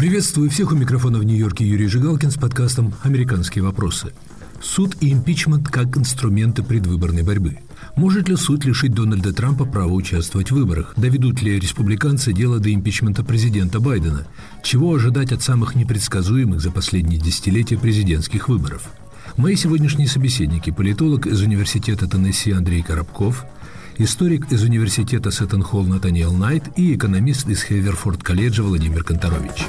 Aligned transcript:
Приветствую 0.00 0.48
всех 0.48 0.72
у 0.72 0.76
микрофона 0.76 1.18
в 1.18 1.24
Нью-Йорке 1.24 1.68
Юрий 1.68 1.86
Жигалкин 1.86 2.30
с 2.30 2.36
подкастом 2.36 2.94
«Американские 3.02 3.62
вопросы». 3.62 4.14
Суд 4.62 4.96
и 5.02 5.12
импичмент 5.12 5.68
как 5.68 5.94
инструменты 5.94 6.62
предвыборной 6.62 7.22
борьбы. 7.22 7.58
Может 7.96 8.30
ли 8.30 8.36
суд 8.36 8.64
лишить 8.64 8.94
Дональда 8.94 9.34
Трампа 9.34 9.66
права 9.66 9.92
участвовать 9.92 10.50
в 10.50 10.54
выборах? 10.54 10.94
Доведут 10.96 11.42
ли 11.42 11.60
республиканцы 11.60 12.32
дело 12.32 12.60
до 12.60 12.72
импичмента 12.72 13.22
президента 13.22 13.78
Байдена? 13.78 14.26
Чего 14.62 14.94
ожидать 14.94 15.32
от 15.32 15.42
самых 15.42 15.74
непредсказуемых 15.74 16.62
за 16.62 16.70
последние 16.70 17.20
десятилетия 17.20 17.76
президентских 17.76 18.48
выборов? 18.48 18.88
Мои 19.36 19.54
сегодняшние 19.54 20.08
собеседники– 20.08 20.70
политолог 20.74 21.26
из 21.26 21.42
Университета 21.42 22.08
Теннесси 22.08 22.52
Андрей 22.52 22.80
Коробков– 22.80 23.44
историк 24.02 24.50
из 24.50 24.62
университета 24.62 25.30
Сеттон-Холл 25.30 25.84
Натаниэл 25.84 26.32
Найт 26.32 26.64
и 26.76 26.94
экономист 26.94 27.46
из 27.48 27.62
Хеверфорд-колледжа 27.62 28.62
Владимир 28.62 29.04
Конторович. 29.04 29.66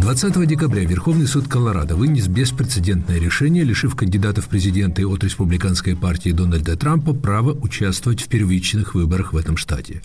20 0.00 0.46
декабря 0.46 0.84
Верховный 0.84 1.26
суд 1.26 1.46
Колорадо 1.46 1.94
вынес 1.94 2.26
беспрецедентное 2.26 3.20
решение, 3.20 3.64
лишив 3.64 3.94
кандидата 3.94 4.40
в 4.40 4.48
президенты 4.48 5.06
от 5.06 5.22
республиканской 5.22 5.94
партии 5.94 6.30
Дональда 6.30 6.76
Трампа 6.76 7.12
права 7.12 7.52
участвовать 7.52 8.22
в 8.22 8.28
первичных 8.28 8.94
выборах 8.94 9.34
в 9.34 9.36
этом 9.36 9.58
штате. 9.58 10.02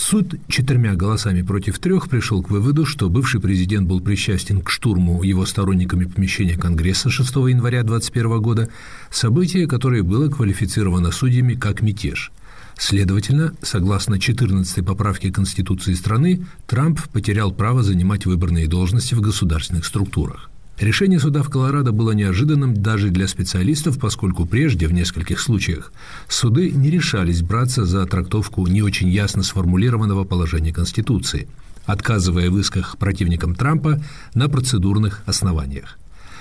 Суд 0.00 0.34
четырьмя 0.48 0.94
голосами 0.94 1.42
против 1.42 1.78
трех 1.78 2.08
пришел 2.08 2.42
к 2.42 2.48
выводу, 2.48 2.86
что 2.86 3.10
бывший 3.10 3.38
президент 3.38 3.86
был 3.86 4.00
причастен 4.00 4.62
к 4.62 4.70
штурму 4.70 5.22
его 5.22 5.44
сторонниками 5.44 6.06
помещения 6.06 6.56
Конгресса 6.56 7.10
6 7.10 7.30
января 7.36 7.82
2021 7.82 8.40
года, 8.40 8.70
событие, 9.10 9.66
которое 9.66 10.02
было 10.02 10.30
квалифицировано 10.30 11.10
судьями 11.10 11.54
как 11.54 11.82
мятеж– 11.82 12.32
Следовательно, 12.78 13.52
согласно 13.60 14.18
14 14.18 14.82
поправке 14.86 15.30
Конституции 15.30 15.92
страны, 15.92 16.46
Трамп 16.66 16.98
потерял 17.12 17.52
право 17.52 17.82
занимать 17.82 18.24
выборные 18.24 18.68
должности 18.68 19.12
в 19.12 19.20
государственных 19.20 19.84
структурах. 19.84 20.50
Решение 20.80 21.20
суда 21.20 21.42
в 21.42 21.50
Колорадо 21.50 21.92
было 21.92 22.12
неожиданным 22.12 22.72
даже 22.72 23.10
для 23.10 23.28
специалистов, 23.28 23.98
поскольку 23.98 24.46
прежде, 24.46 24.88
в 24.88 24.94
нескольких 24.94 25.38
случаях, 25.38 25.92
суды 26.26 26.70
не 26.70 26.90
решались 26.90 27.42
браться 27.42 27.84
за 27.84 28.06
трактовку 28.06 28.66
не 28.66 28.80
очень 28.80 29.10
ясно 29.10 29.42
сформулированного 29.42 30.24
положения 30.24 30.72
Конституции, 30.72 31.48
отказывая 31.84 32.48
в 32.48 32.58
исках 32.58 32.96
противникам 32.96 33.54
Трампа 33.54 34.02
на 34.32 34.48
процедурных 34.48 35.22
основаниях. 35.26 35.98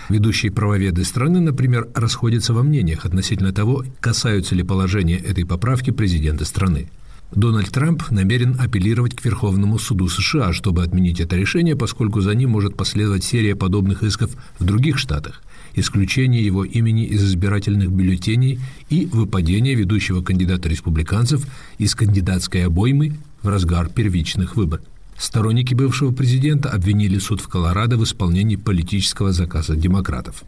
Ведущие 0.07 0.53
правоведы 0.53 1.03
страны, 1.03 1.41
например, 1.41 1.89
расходятся 1.93 2.53
во 2.53 2.63
мнениях 2.63 3.03
относительно 3.03 3.51
того, 3.51 3.83
касаются 3.99 4.55
ли 4.55 4.63
положения 4.63 5.17
этой 5.17 5.45
поправки 5.45 5.91
президента 5.91 6.45
страны. 6.45 6.89
Дональд 7.31 7.69
Трамп 7.69 8.09
намерен 8.09 8.59
апеллировать 8.59 9.15
к 9.15 9.23
Верховному 9.23 9.77
суду 9.77 10.09
США, 10.09 10.51
чтобы 10.51 10.83
отменить 10.83 11.19
это 11.19 11.35
решение, 11.35 11.75
поскольку 11.75 12.21
за 12.21 12.33
ним 12.33 12.49
может 12.49 12.75
последовать 12.75 13.23
серия 13.23 13.55
подобных 13.55 14.01
исков 14.01 14.31
в 14.57 14.65
других 14.65 14.97
штатах, 14.97 15.43
исключение 15.75 16.43
его 16.43 16.65
имени 16.65 17.05
из 17.05 17.23
избирательных 17.23 17.91
бюллетеней 17.91 18.59
и 18.89 19.05
выпадение 19.05 19.75
ведущего 19.75 20.23
кандидата 20.23 20.67
республиканцев 20.69 21.45
из 21.77 21.93
кандидатской 21.93 22.65
обоймы 22.65 23.17
в 23.43 23.47
разгар 23.47 23.89
первичных 23.89 24.55
выборов. 24.55 24.85
Сторонники 25.15 25.75
бывшего 25.75 26.11
президента 26.11 26.69
обвинили 26.69 27.19
суд 27.19 27.41
в 27.41 27.47
Колорадо 27.47 27.97
в 27.97 28.03
исполнении 28.05 28.55
политического 28.55 29.33
заказа 29.33 29.75
демократов. 29.75 30.43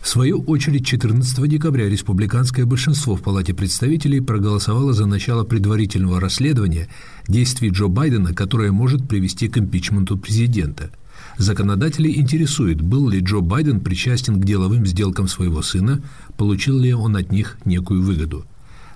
В 0.00 0.08
свою 0.08 0.40
очередь, 0.40 0.86
14 0.86 1.46
декабря 1.46 1.88
республиканское 1.88 2.64
большинство 2.64 3.16
в 3.16 3.22
Палате 3.22 3.52
представителей 3.52 4.20
проголосовало 4.20 4.94
за 4.94 5.04
начало 5.04 5.44
предварительного 5.44 6.18
расследования 6.20 6.88
действий 7.28 7.68
Джо 7.68 7.88
Байдена, 7.88 8.32
которое 8.32 8.72
может 8.72 9.06
привести 9.06 9.48
к 9.48 9.58
импичменту 9.58 10.16
президента. 10.16 10.90
Законодателей 11.36 12.18
интересует, 12.18 12.80
был 12.80 13.10
ли 13.10 13.20
Джо 13.20 13.40
Байден 13.40 13.80
причастен 13.80 14.40
к 14.40 14.44
деловым 14.44 14.86
сделкам 14.86 15.28
своего 15.28 15.60
сына, 15.60 16.02
получил 16.38 16.78
ли 16.78 16.94
он 16.94 17.14
от 17.16 17.30
них 17.30 17.58
некую 17.66 18.02
выгоду. 18.02 18.46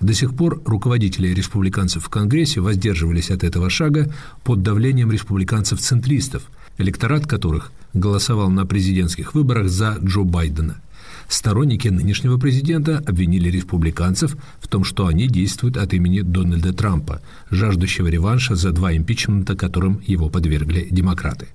До 0.01 0.13
сих 0.13 0.35
пор 0.35 0.61
руководители 0.65 1.27
республиканцев 1.27 2.03
в 2.03 2.09
Конгрессе 2.09 2.61
воздерживались 2.61 3.29
от 3.29 3.43
этого 3.43 3.69
шага 3.69 4.11
под 4.43 4.63
давлением 4.63 5.11
республиканцев-центристов, 5.11 6.43
электорат 6.77 7.27
которых 7.27 7.71
голосовал 7.93 8.49
на 8.49 8.65
президентских 8.65 9.35
выборах 9.35 9.69
за 9.69 9.97
Джо 10.03 10.23
Байдена. 10.23 10.81
Сторонники 11.27 11.87
нынешнего 11.87 12.37
президента 12.37 12.99
обвинили 13.05 13.49
республиканцев 13.49 14.37
в 14.59 14.67
том, 14.67 14.83
что 14.83 15.07
они 15.07 15.27
действуют 15.27 15.77
от 15.77 15.93
имени 15.93 16.21
Дональда 16.21 16.73
Трампа, 16.73 17.21
жаждущего 17.49 18.07
реванша 18.07 18.55
за 18.55 18.71
два 18.71 18.95
импичмента, 18.95 19.55
которым 19.55 20.01
его 20.05 20.29
подвергли 20.29 20.87
демократы. 20.89 21.47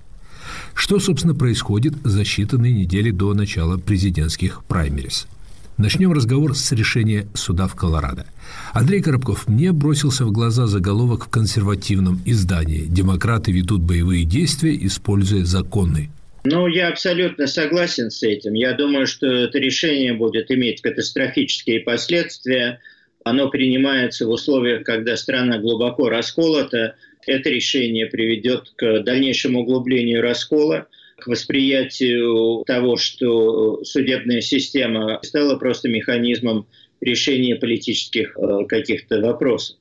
Что, 0.73 0.99
собственно, 0.99 1.35
происходит 1.35 1.95
за 2.03 2.21
считанные 2.21 2.73
недели 2.73 3.11
до 3.11 3.33
начала 3.33 3.77
президентских 3.77 4.63
праймерис– 4.65 5.27
Начнем 5.81 6.11
разговор 6.11 6.55
с 6.55 6.71
решения 6.73 7.27
суда 7.33 7.67
в 7.67 7.73
Колорадо. 7.73 8.27
Андрей 8.71 9.01
Коробков, 9.01 9.47
мне 9.47 9.71
бросился 9.71 10.25
в 10.25 10.31
глаза 10.31 10.67
заголовок 10.67 11.25
в 11.25 11.29
консервативном 11.29 12.21
издании 12.23 12.85
«Демократы 12.85 13.51
ведут 13.51 13.81
боевые 13.81 14.25
действия, 14.25 14.77
используя 14.85 15.43
законы». 15.43 16.11
Ну, 16.43 16.67
я 16.67 16.87
абсолютно 16.87 17.47
согласен 17.47 18.09
с 18.09 18.23
этим. 18.23 18.53
Я 18.53 18.73
думаю, 18.73 19.05
что 19.05 19.27
это 19.27 19.59
решение 19.59 20.13
будет 20.13 20.49
иметь 20.51 20.81
катастрофические 20.81 21.81
последствия. 21.81 22.79
Оно 23.23 23.49
принимается 23.49 24.25
в 24.25 24.31
условиях, 24.31 24.83
когда 24.83 25.15
страна 25.15 25.59
глубоко 25.59 26.09
расколота. 26.09 26.95
Это 27.27 27.49
решение 27.49 28.07
приведет 28.07 28.71
к 28.75 29.01
дальнейшему 29.01 29.61
углублению 29.61 30.21
раскола– 30.21 30.87
к 31.21 31.27
восприятию 31.27 32.63
того, 32.65 32.97
что 32.97 33.83
судебная 33.85 34.41
система 34.41 35.19
стала 35.23 35.55
просто 35.57 35.87
механизмом 35.87 36.67
решения 36.99 37.55
политических 37.55 38.37
э, 38.37 38.65
каких-то 38.67 39.21
вопросов. 39.21 39.77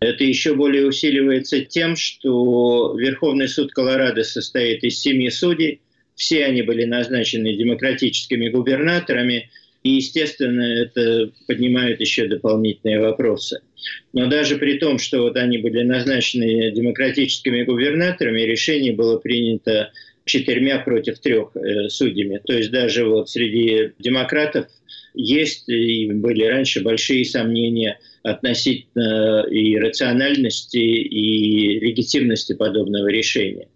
Это 0.00 0.24
еще 0.24 0.54
более 0.54 0.86
усиливается 0.86 1.60
тем, 1.60 1.96
что 1.96 2.96
Верховный 2.96 3.48
суд 3.48 3.72
Колорадо 3.72 4.22
состоит 4.22 4.84
из 4.84 5.00
семи 5.00 5.30
судей, 5.30 5.80
все 6.22 6.44
они 6.44 6.62
были 6.62 6.84
назначены 6.84 7.56
демократическими 7.56 8.48
губернаторами, 8.48 9.50
и, 9.82 9.94
естественно, 9.94 10.62
это 10.62 11.32
поднимает 11.48 11.98
еще 11.98 12.28
дополнительные 12.28 13.00
вопросы. 13.00 13.60
Но 14.12 14.28
даже 14.28 14.56
при 14.56 14.78
том, 14.78 15.00
что 15.00 15.22
вот 15.22 15.36
они 15.36 15.58
были 15.58 15.82
назначены 15.82 16.70
демократическими 16.70 17.64
губернаторами, 17.64 18.42
решение 18.42 18.92
было 18.92 19.18
принято 19.18 19.90
четырьмя 20.24 20.78
против 20.78 21.18
трех 21.18 21.56
э, 21.56 21.88
судьями. 21.88 22.40
То 22.46 22.52
есть 22.52 22.70
даже 22.70 23.04
вот 23.04 23.28
среди 23.28 23.90
демократов 23.98 24.66
есть 25.14 25.68
и 25.68 26.08
были 26.12 26.44
раньше 26.44 26.82
большие 26.82 27.24
сомнения 27.24 27.98
относительно 28.22 29.44
и 29.50 29.76
рациональности, 29.76 30.78
и 30.78 31.80
легитимности 31.80 32.52
подобного 32.52 33.08
решения. 33.08 33.66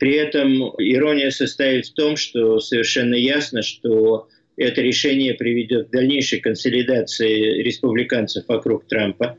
При 0.00 0.14
этом 0.14 0.62
ирония 0.78 1.30
состоит 1.30 1.86
в 1.86 1.92
том, 1.92 2.16
что 2.16 2.58
совершенно 2.58 3.14
ясно, 3.14 3.60
что 3.60 4.28
это 4.56 4.80
решение 4.80 5.34
приведет 5.34 5.88
к 5.88 5.90
дальнейшей 5.92 6.40
консолидации 6.40 7.62
республиканцев 7.62 8.44
вокруг 8.48 8.86
Трампа. 8.88 9.36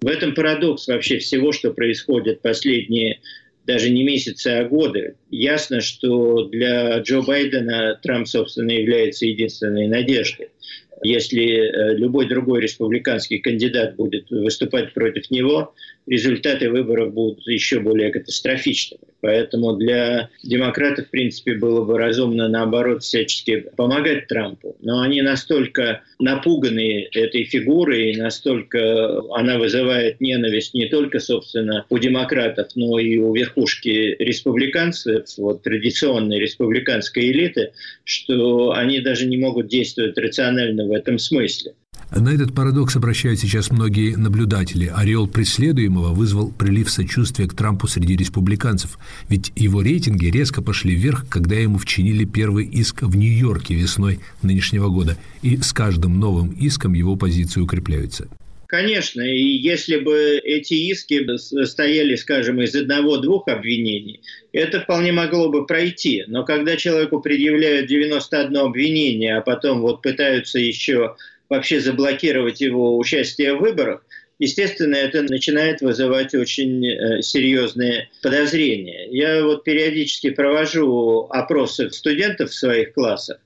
В 0.00 0.06
этом 0.06 0.34
парадокс 0.34 0.86
вообще 0.86 1.18
всего, 1.18 1.50
что 1.50 1.72
происходит 1.72 2.42
последние 2.42 3.20
даже 3.66 3.90
не 3.90 4.04
месяцы, 4.04 4.48
а 4.48 4.68
годы. 4.68 5.16
Ясно, 5.30 5.80
что 5.80 6.44
для 6.44 6.98
Джо 6.98 7.22
Байдена 7.22 7.98
Трамп, 8.00 8.28
собственно, 8.28 8.70
является 8.70 9.26
единственной 9.26 9.88
надеждой. 9.88 10.50
Если 11.02 11.44
э, 11.44 11.96
любой 11.96 12.28
другой 12.28 12.60
республиканский 12.60 13.38
кандидат 13.38 13.96
будет 13.96 14.30
выступать 14.30 14.94
против 14.94 15.28
него, 15.30 15.74
результаты 16.06 16.70
выборов 16.70 17.12
будут 17.12 17.44
еще 17.48 17.80
более 17.80 18.12
катастрофичными. 18.12 19.13
Поэтому 19.24 19.72
для 19.72 20.28
демократов, 20.42 21.06
в 21.06 21.10
принципе, 21.10 21.54
было 21.54 21.82
бы 21.82 21.96
разумно, 21.96 22.46
наоборот, 22.46 23.02
всячески 23.02 23.64
помогать 23.74 24.26
Трампу. 24.28 24.76
Но 24.82 25.00
они 25.00 25.22
настолько 25.22 26.02
напуганы 26.18 27.08
этой 27.10 27.44
фигурой, 27.44 28.12
и 28.12 28.20
настолько 28.20 29.22
она 29.34 29.58
вызывает 29.58 30.20
ненависть 30.20 30.74
не 30.74 30.90
только, 30.90 31.20
собственно, 31.20 31.86
у 31.88 31.96
демократов, 31.96 32.68
но 32.74 32.98
и 32.98 33.16
у 33.16 33.34
верхушки 33.34 34.14
республиканцев, 34.18 35.24
вот, 35.38 35.62
традиционной 35.62 36.38
республиканской 36.38 37.30
элиты, 37.30 37.72
что 38.04 38.72
они 38.72 39.00
даже 39.00 39.24
не 39.24 39.38
могут 39.38 39.68
действовать 39.68 40.18
рационально 40.18 40.84
в 40.84 40.92
этом 40.92 41.18
смысле. 41.18 41.72
На 42.14 42.28
этот 42.28 42.54
парадокс 42.54 42.94
обращают 42.94 43.40
сейчас 43.40 43.70
многие 43.70 44.14
наблюдатели. 44.16 44.92
Ореол 44.94 45.26
преследуемого 45.26 46.12
вызвал 46.14 46.52
прилив 46.52 46.88
сочувствия 46.88 47.48
к 47.48 47.54
Трампу 47.54 47.88
среди 47.88 48.16
республиканцев, 48.16 48.98
ведь 49.28 49.50
его 49.56 49.82
рейтинги 49.82 50.26
резко 50.26 50.62
пошли 50.62 50.94
вверх, 50.94 51.28
когда 51.28 51.56
ему 51.56 51.78
вчинили 51.78 52.24
первый 52.24 52.66
иск 52.66 53.02
в 53.02 53.16
Нью-Йорке 53.16 53.74
весной 53.74 54.20
нынешнего 54.42 54.90
года, 54.90 55.16
и 55.42 55.56
с 55.56 55.72
каждым 55.72 56.20
новым 56.20 56.50
иском 56.52 56.92
его 56.94 57.16
позиции 57.16 57.60
укрепляются. 57.60 58.28
Конечно, 58.66 59.20
и 59.20 59.40
если 59.40 59.98
бы 59.98 60.40
эти 60.42 60.74
иски 60.74 61.24
стояли, 61.64 62.16
скажем, 62.16 62.60
из 62.60 62.74
одного-двух 62.74 63.46
обвинений, 63.46 64.20
это 64.52 64.80
вполне 64.80 65.12
могло 65.12 65.48
бы 65.48 65.66
пройти. 65.66 66.24
Но 66.26 66.44
когда 66.44 66.76
человеку 66.76 67.20
предъявляют 67.20 67.86
91 67.86 68.56
обвинение, 68.56 69.36
а 69.36 69.42
потом 69.42 69.80
вот 69.80 70.02
пытаются 70.02 70.58
еще 70.58 71.14
вообще 71.48 71.80
заблокировать 71.80 72.60
его 72.60 72.98
участие 72.98 73.54
в 73.54 73.60
выборах, 73.60 74.04
естественно, 74.38 74.96
это 74.96 75.22
начинает 75.22 75.80
вызывать 75.80 76.34
очень 76.34 76.86
э, 76.86 77.22
серьезные 77.22 78.10
подозрения. 78.22 79.08
Я 79.10 79.44
вот 79.44 79.64
периодически 79.64 80.30
провожу 80.30 81.26
опросы 81.30 81.90
студентов 81.90 82.50
в 82.50 82.54
своих 82.54 82.94
классах, 82.94 83.38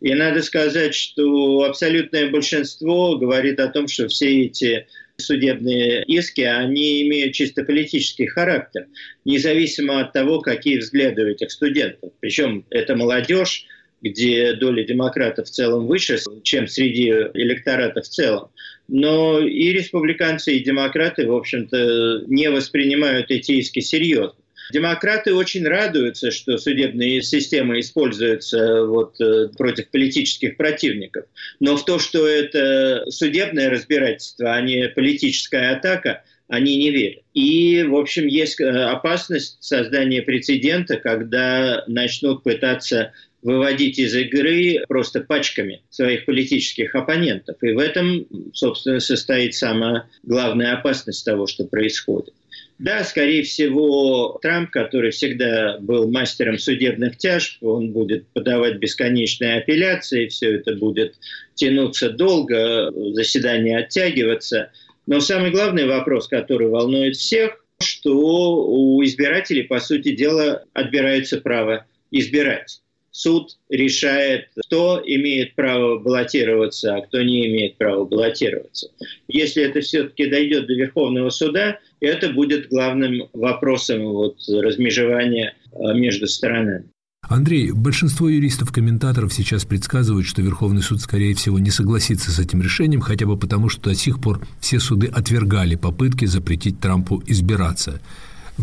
и 0.00 0.14
надо 0.14 0.42
сказать, 0.42 0.94
что 0.94 1.62
абсолютное 1.62 2.30
большинство 2.30 3.16
говорит 3.16 3.58
о 3.58 3.68
том, 3.68 3.88
что 3.88 4.08
все 4.08 4.44
эти 4.44 4.86
судебные 5.16 6.04
иски, 6.04 6.42
они 6.42 7.02
имеют 7.06 7.34
чисто 7.34 7.64
политический 7.64 8.26
характер, 8.26 8.86
независимо 9.24 10.00
от 10.00 10.12
того, 10.12 10.40
какие 10.40 10.78
взгляды 10.78 11.22
у 11.22 11.28
этих 11.28 11.50
студентов. 11.50 12.12
Причем 12.20 12.66
это 12.70 12.96
молодежь, 12.96 13.66
где 14.02 14.54
доля 14.54 14.84
демократов 14.84 15.46
в 15.48 15.50
целом 15.50 15.86
выше, 15.86 16.18
чем 16.42 16.66
среди 16.68 17.08
электората 17.34 18.02
в 18.02 18.08
целом. 18.08 18.50
Но 18.88 19.40
и 19.40 19.72
республиканцы, 19.72 20.54
и 20.54 20.62
демократы, 20.62 21.26
в 21.26 21.34
общем-то, 21.34 22.24
не 22.26 22.50
воспринимают 22.50 23.30
эти 23.30 23.52
иски 23.52 23.80
серьезно. 23.80 24.38
Демократы 24.72 25.32
очень 25.34 25.64
радуются, 25.66 26.30
что 26.30 26.58
судебная 26.58 27.20
система 27.20 27.78
используется 27.78 28.84
вот, 28.84 29.20
э, 29.20 29.48
против 29.56 29.88
политических 29.90 30.56
противников. 30.56 31.26
Но 31.60 31.76
в 31.76 31.84
то, 31.84 31.98
что 31.98 32.26
это 32.26 33.04
судебное 33.08 33.70
разбирательство, 33.70 34.54
а 34.54 34.60
не 34.60 34.88
политическая 34.88 35.76
атака, 35.76 36.24
они 36.48 36.76
не 36.76 36.90
верят. 36.90 37.22
И, 37.34 37.84
в 37.84 37.96
общем, 37.96 38.26
есть 38.26 38.60
э, 38.60 38.66
опасность 38.66 39.58
создания 39.60 40.22
прецедента, 40.22 40.96
когда 40.96 41.84
начнут 41.86 42.42
пытаться 42.42 43.12
выводить 43.46 44.00
из 44.00 44.12
игры 44.16 44.84
просто 44.88 45.20
пачками 45.20 45.80
своих 45.88 46.24
политических 46.24 46.96
оппонентов. 46.96 47.56
И 47.62 47.70
в 47.70 47.78
этом, 47.78 48.26
собственно, 48.52 48.98
состоит 48.98 49.54
самая 49.54 50.10
главная 50.24 50.72
опасность 50.72 51.24
того, 51.24 51.46
что 51.46 51.64
происходит. 51.64 52.34
Да, 52.80 53.04
скорее 53.04 53.44
всего, 53.44 54.36
Трамп, 54.42 54.70
который 54.70 55.12
всегда 55.12 55.78
был 55.78 56.10
мастером 56.10 56.58
судебных 56.58 57.18
тяжб, 57.18 57.62
он 57.62 57.92
будет 57.92 58.26
подавать 58.34 58.78
бесконечные 58.78 59.58
апелляции, 59.58 60.26
все 60.26 60.56
это 60.56 60.74
будет 60.74 61.14
тянуться 61.54 62.10
долго, 62.10 62.92
заседания 63.12 63.78
оттягиваться. 63.78 64.72
Но 65.06 65.20
самый 65.20 65.52
главный 65.52 65.86
вопрос, 65.86 66.26
который 66.26 66.66
волнует 66.66 67.14
всех, 67.14 67.64
что 67.80 68.66
у 68.66 69.04
избирателей, 69.04 69.62
по 69.62 69.78
сути 69.78 70.16
дела, 70.16 70.64
отбирается 70.74 71.40
право 71.40 71.86
избирать 72.10 72.80
суд 73.16 73.56
решает, 73.70 74.48
кто 74.66 75.02
имеет 75.02 75.54
право 75.54 75.98
баллотироваться, 75.98 76.96
а 76.96 77.00
кто 77.00 77.22
не 77.22 77.46
имеет 77.46 77.78
права 77.78 78.04
баллотироваться. 78.04 78.90
Если 79.26 79.62
это 79.62 79.80
все-таки 79.80 80.26
дойдет 80.26 80.66
до 80.66 80.74
Верховного 80.74 81.30
суда, 81.30 81.78
это 82.00 82.28
будет 82.28 82.68
главным 82.68 83.28
вопросом 83.32 84.04
вот, 84.04 84.36
размежевания 84.48 85.54
а, 85.72 85.94
между 85.94 86.26
сторонами. 86.26 86.84
Андрей, 87.22 87.72
большинство 87.72 88.28
юристов-комментаторов 88.28 89.32
сейчас 89.32 89.64
предсказывают, 89.64 90.26
что 90.26 90.42
Верховный 90.42 90.82
суд, 90.82 91.00
скорее 91.00 91.34
всего, 91.34 91.58
не 91.58 91.70
согласится 91.70 92.30
с 92.30 92.38
этим 92.38 92.60
решением, 92.60 93.00
хотя 93.00 93.26
бы 93.26 93.38
потому, 93.38 93.70
что 93.70 93.90
до 93.90 93.94
сих 93.94 94.20
пор 94.20 94.46
все 94.60 94.78
суды 94.78 95.06
отвергали 95.06 95.74
попытки 95.74 96.26
запретить 96.26 96.80
Трампу 96.80 97.22
избираться. 97.26 98.00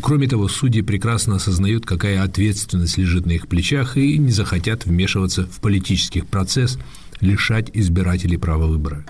Кроме 0.02 0.28
того, 0.28 0.48
судьи 0.48 0.82
прекрасно 0.82 1.36
осознают, 1.36 1.86
какая 1.86 2.24
ответственность 2.24 2.98
лежит 2.98 3.26
на 3.26 3.32
их 3.34 3.48
плечах 3.48 3.96
и 3.96 4.18
не 4.18 4.32
захотят 4.32 4.86
вмешиваться 4.86 5.44
в 5.44 5.62
политический 5.62 6.22
процесс, 6.22 6.80
лишать 7.22 7.70
избирателей 7.74 8.38
права 8.38 8.66
выбора. 8.66 9.06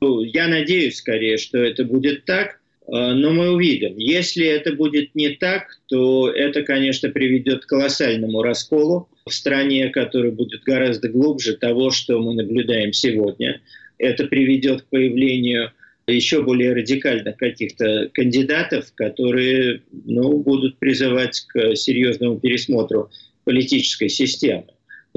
Ну, 0.00 0.22
я 0.22 0.48
надеюсь 0.48 0.96
скорее, 0.96 1.36
что 1.36 1.58
это 1.58 1.84
будет 1.84 2.24
так, 2.24 2.58
э, 2.86 2.90
но 2.90 3.32
мы 3.32 3.50
увидим. 3.50 3.96
Если 3.96 4.46
это 4.46 4.72
будет 4.74 5.14
не 5.14 5.30
так, 5.30 5.78
то 5.88 6.30
это, 6.30 6.62
конечно, 6.62 7.10
приведет 7.10 7.64
к 7.64 7.68
колоссальному 7.68 8.42
расколу 8.42 9.08
в 9.26 9.32
стране, 9.32 9.90
который 9.90 10.30
будет 10.30 10.62
гораздо 10.64 11.08
глубже 11.08 11.54
того, 11.54 11.90
что 11.90 12.18
мы 12.20 12.34
наблюдаем 12.34 12.92
сегодня. 12.92 13.60
Это 13.98 14.24
приведет 14.24 14.82
к 14.82 14.86
появлению 14.86 15.72
еще 16.12 16.42
более 16.42 16.74
радикальных 16.74 17.36
каких-то 17.36 18.10
кандидатов, 18.12 18.92
которые 18.94 19.82
ну, 19.92 20.38
будут 20.38 20.78
призывать 20.78 21.40
к 21.48 21.74
серьезному 21.74 22.38
пересмотру 22.38 23.10
политической 23.44 24.08
системы. 24.08 24.66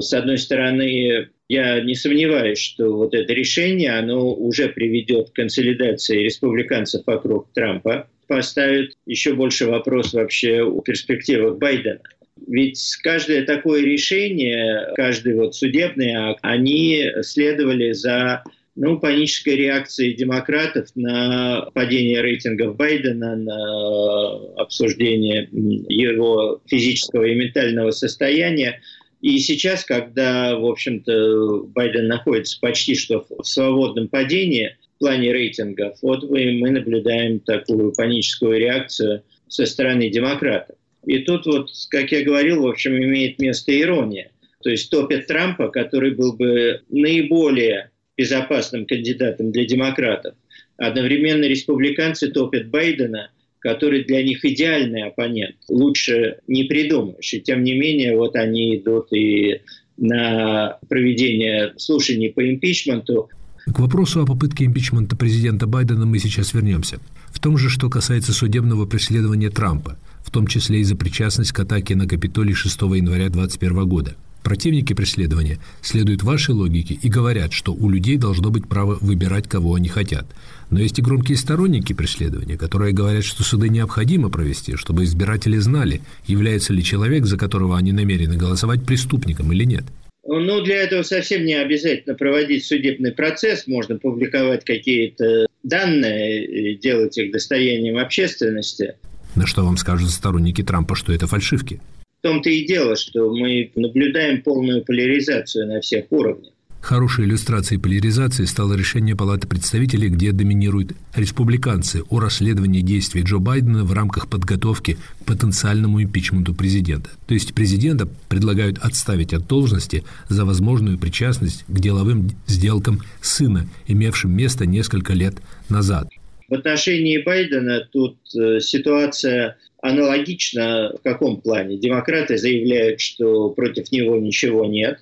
С 0.00 0.12
одной 0.12 0.38
стороны, 0.38 1.28
я 1.48 1.80
не 1.80 1.94
сомневаюсь, 1.94 2.58
что 2.58 2.96
вот 2.96 3.14
это 3.14 3.32
решение, 3.32 3.92
оно 3.92 4.32
уже 4.32 4.68
приведет 4.68 5.30
к 5.30 5.34
консолидации 5.34 6.24
республиканцев 6.24 7.02
вокруг 7.06 7.52
Трампа, 7.52 8.08
поставит 8.28 8.92
еще 9.06 9.34
больше 9.34 9.66
вопрос 9.66 10.12
вообще 10.12 10.62
о 10.62 10.80
перспективах 10.82 11.58
Байдена. 11.58 12.00
Ведь 12.46 12.80
каждое 13.02 13.44
такое 13.44 13.82
решение, 13.82 14.92
каждый 14.94 15.34
вот 15.34 15.56
судебный 15.56 16.12
акт, 16.12 16.38
они 16.42 17.06
следовали 17.22 17.92
за 17.92 18.44
ну, 18.80 19.00
панической 19.00 19.56
реакции 19.56 20.12
демократов 20.12 20.88
на 20.94 21.68
падение 21.74 22.22
рейтингов 22.22 22.76
Байдена, 22.76 23.34
на 23.34 24.62
обсуждение 24.62 25.48
его 25.52 26.62
физического 26.66 27.24
и 27.24 27.34
ментального 27.34 27.90
состояния. 27.90 28.80
И 29.20 29.38
сейчас, 29.38 29.84
когда, 29.84 30.56
в 30.56 30.64
общем-то, 30.64 31.64
Байден 31.74 32.06
находится 32.06 32.56
почти 32.60 32.94
что 32.94 33.26
в 33.28 33.44
свободном 33.44 34.06
падении 34.06 34.76
в 34.94 35.00
плане 35.00 35.32
рейтингов, 35.32 35.98
вот 36.00 36.30
мы 36.30 36.70
наблюдаем 36.70 37.40
такую 37.40 37.92
паническую 37.92 38.60
реакцию 38.60 39.24
со 39.48 39.66
стороны 39.66 40.08
демократов. 40.08 40.76
И 41.04 41.18
тут 41.18 41.46
вот, 41.46 41.70
как 41.90 42.12
я 42.12 42.22
говорил, 42.22 42.62
в 42.62 42.68
общем, 42.68 42.96
имеет 42.96 43.40
место 43.40 43.76
ирония. 43.78 44.30
То 44.62 44.70
есть 44.70 44.88
топит 44.90 45.26
Трампа, 45.26 45.68
который 45.68 46.14
был 46.14 46.34
бы 46.34 46.82
наиболее 46.90 47.90
безопасным 48.18 48.84
кандидатом 48.84 49.52
для 49.52 49.64
демократов. 49.64 50.34
Одновременно 50.76 51.44
республиканцы 51.44 52.28
топят 52.28 52.68
Байдена, 52.68 53.30
который 53.60 54.04
для 54.04 54.22
них 54.22 54.44
идеальный 54.44 55.04
оппонент. 55.04 55.56
Лучше 55.68 56.38
не 56.48 56.64
придумаешь. 56.64 57.32
И 57.32 57.40
тем 57.40 57.62
не 57.62 57.78
менее, 57.78 58.16
вот 58.16 58.36
они 58.36 58.76
идут 58.76 59.12
и 59.12 59.62
на 59.96 60.78
проведение 60.88 61.72
слушаний 61.76 62.30
по 62.30 62.48
импичменту. 62.48 63.28
К 63.66 63.78
вопросу 63.80 64.22
о 64.22 64.26
попытке 64.26 64.64
импичмента 64.64 65.16
президента 65.16 65.66
Байдена 65.66 66.06
мы 66.06 66.18
сейчас 66.18 66.54
вернемся. 66.54 66.98
В 67.28 67.40
том 67.40 67.58
же, 67.58 67.68
что 67.68 67.90
касается 67.90 68.32
судебного 68.32 68.86
преследования 68.86 69.50
Трампа, 69.50 69.98
в 70.24 70.30
том 70.30 70.46
числе 70.46 70.80
и 70.80 70.84
за 70.84 70.96
причастность 70.96 71.52
к 71.52 71.60
атаке 71.60 71.94
на 71.94 72.06
Капитолий 72.06 72.54
6 72.54 72.80
января 72.80 73.28
2021 73.28 73.88
года– 73.88 74.16
Противники 74.48 74.94
преследования 74.94 75.58
следуют 75.82 76.22
вашей 76.22 76.54
логике 76.54 76.98
и 77.02 77.10
говорят, 77.10 77.52
что 77.52 77.74
у 77.74 77.90
людей 77.90 78.16
должно 78.16 78.48
быть 78.48 78.66
право 78.66 78.96
выбирать, 79.02 79.46
кого 79.46 79.74
они 79.74 79.88
хотят. 79.90 80.24
Но 80.70 80.80
есть 80.80 80.98
и 80.98 81.02
громкие 81.02 81.36
сторонники 81.36 81.92
преследования, 81.92 82.56
которые 82.56 82.94
говорят, 82.94 83.24
что 83.24 83.42
суды 83.42 83.68
необходимо 83.68 84.30
провести, 84.30 84.76
чтобы 84.76 85.04
избиратели 85.04 85.58
знали, 85.58 86.00
является 86.26 86.72
ли 86.72 86.82
человек, 86.82 87.26
за 87.26 87.36
которого 87.36 87.76
они 87.76 87.92
намерены 87.92 88.38
голосовать, 88.38 88.86
преступником 88.86 89.52
или 89.52 89.64
нет. 89.64 89.84
Ну, 90.26 90.62
для 90.62 90.76
этого 90.76 91.02
совсем 91.02 91.44
не 91.44 91.52
обязательно 91.52 92.14
проводить 92.14 92.64
судебный 92.64 93.12
процесс. 93.12 93.66
Можно 93.66 93.98
публиковать 93.98 94.64
какие-то 94.64 95.46
данные, 95.62 96.74
делать 96.76 97.18
их 97.18 97.32
достоянием 97.32 97.98
общественности. 97.98 98.94
На 99.36 99.46
что 99.46 99.62
вам 99.66 99.76
скажут 99.76 100.08
сторонники 100.08 100.62
Трампа, 100.62 100.94
что 100.94 101.12
это 101.12 101.26
фальшивки? 101.26 101.82
В 102.18 102.22
том-то 102.22 102.50
и 102.50 102.66
дело, 102.66 102.96
что 102.96 103.30
мы 103.30 103.70
наблюдаем 103.76 104.42
полную 104.42 104.84
поляризацию 104.84 105.68
на 105.68 105.80
всех 105.80 106.06
уровнях. 106.10 106.52
Хорошей 106.80 107.24
иллюстрацией 107.24 107.80
поляризации 107.80 108.44
стало 108.44 108.74
решение 108.74 109.16
Палаты 109.16 109.48
представителей, 109.48 110.08
где 110.08 110.32
доминируют 110.32 110.92
республиканцы 111.14 112.02
о 112.08 112.20
расследовании 112.20 112.80
действий 112.80 113.22
Джо 113.22 113.38
Байдена 113.38 113.84
в 113.84 113.92
рамках 113.92 114.28
подготовки 114.28 114.96
к 115.20 115.24
потенциальному 115.26 116.02
импичменту 116.02 116.54
президента. 116.54 117.10
То 117.26 117.34
есть 117.34 117.52
президента 117.52 118.08
предлагают 118.28 118.78
отставить 118.78 119.34
от 119.34 119.46
должности 119.46 120.04
за 120.28 120.44
возможную 120.44 120.98
причастность 120.98 121.64
к 121.66 121.78
деловым 121.80 122.30
сделкам 122.46 123.00
сына, 123.20 123.68
имевшим 123.86 124.34
место 124.34 124.64
несколько 124.64 125.14
лет 125.14 125.34
назад. 125.68 126.08
В 126.48 126.54
отношении 126.54 127.22
Байдена 127.22 127.86
тут 127.92 128.16
э, 128.34 128.60
ситуация 128.60 129.58
аналогична 129.82 130.92
в 130.98 131.02
каком 131.02 131.40
плане? 131.40 131.78
Демократы 131.78 132.36
заявляют, 132.38 133.00
что 133.00 133.50
против 133.50 133.90
него 133.92 134.16
ничего 134.16 134.64
нет, 134.66 134.98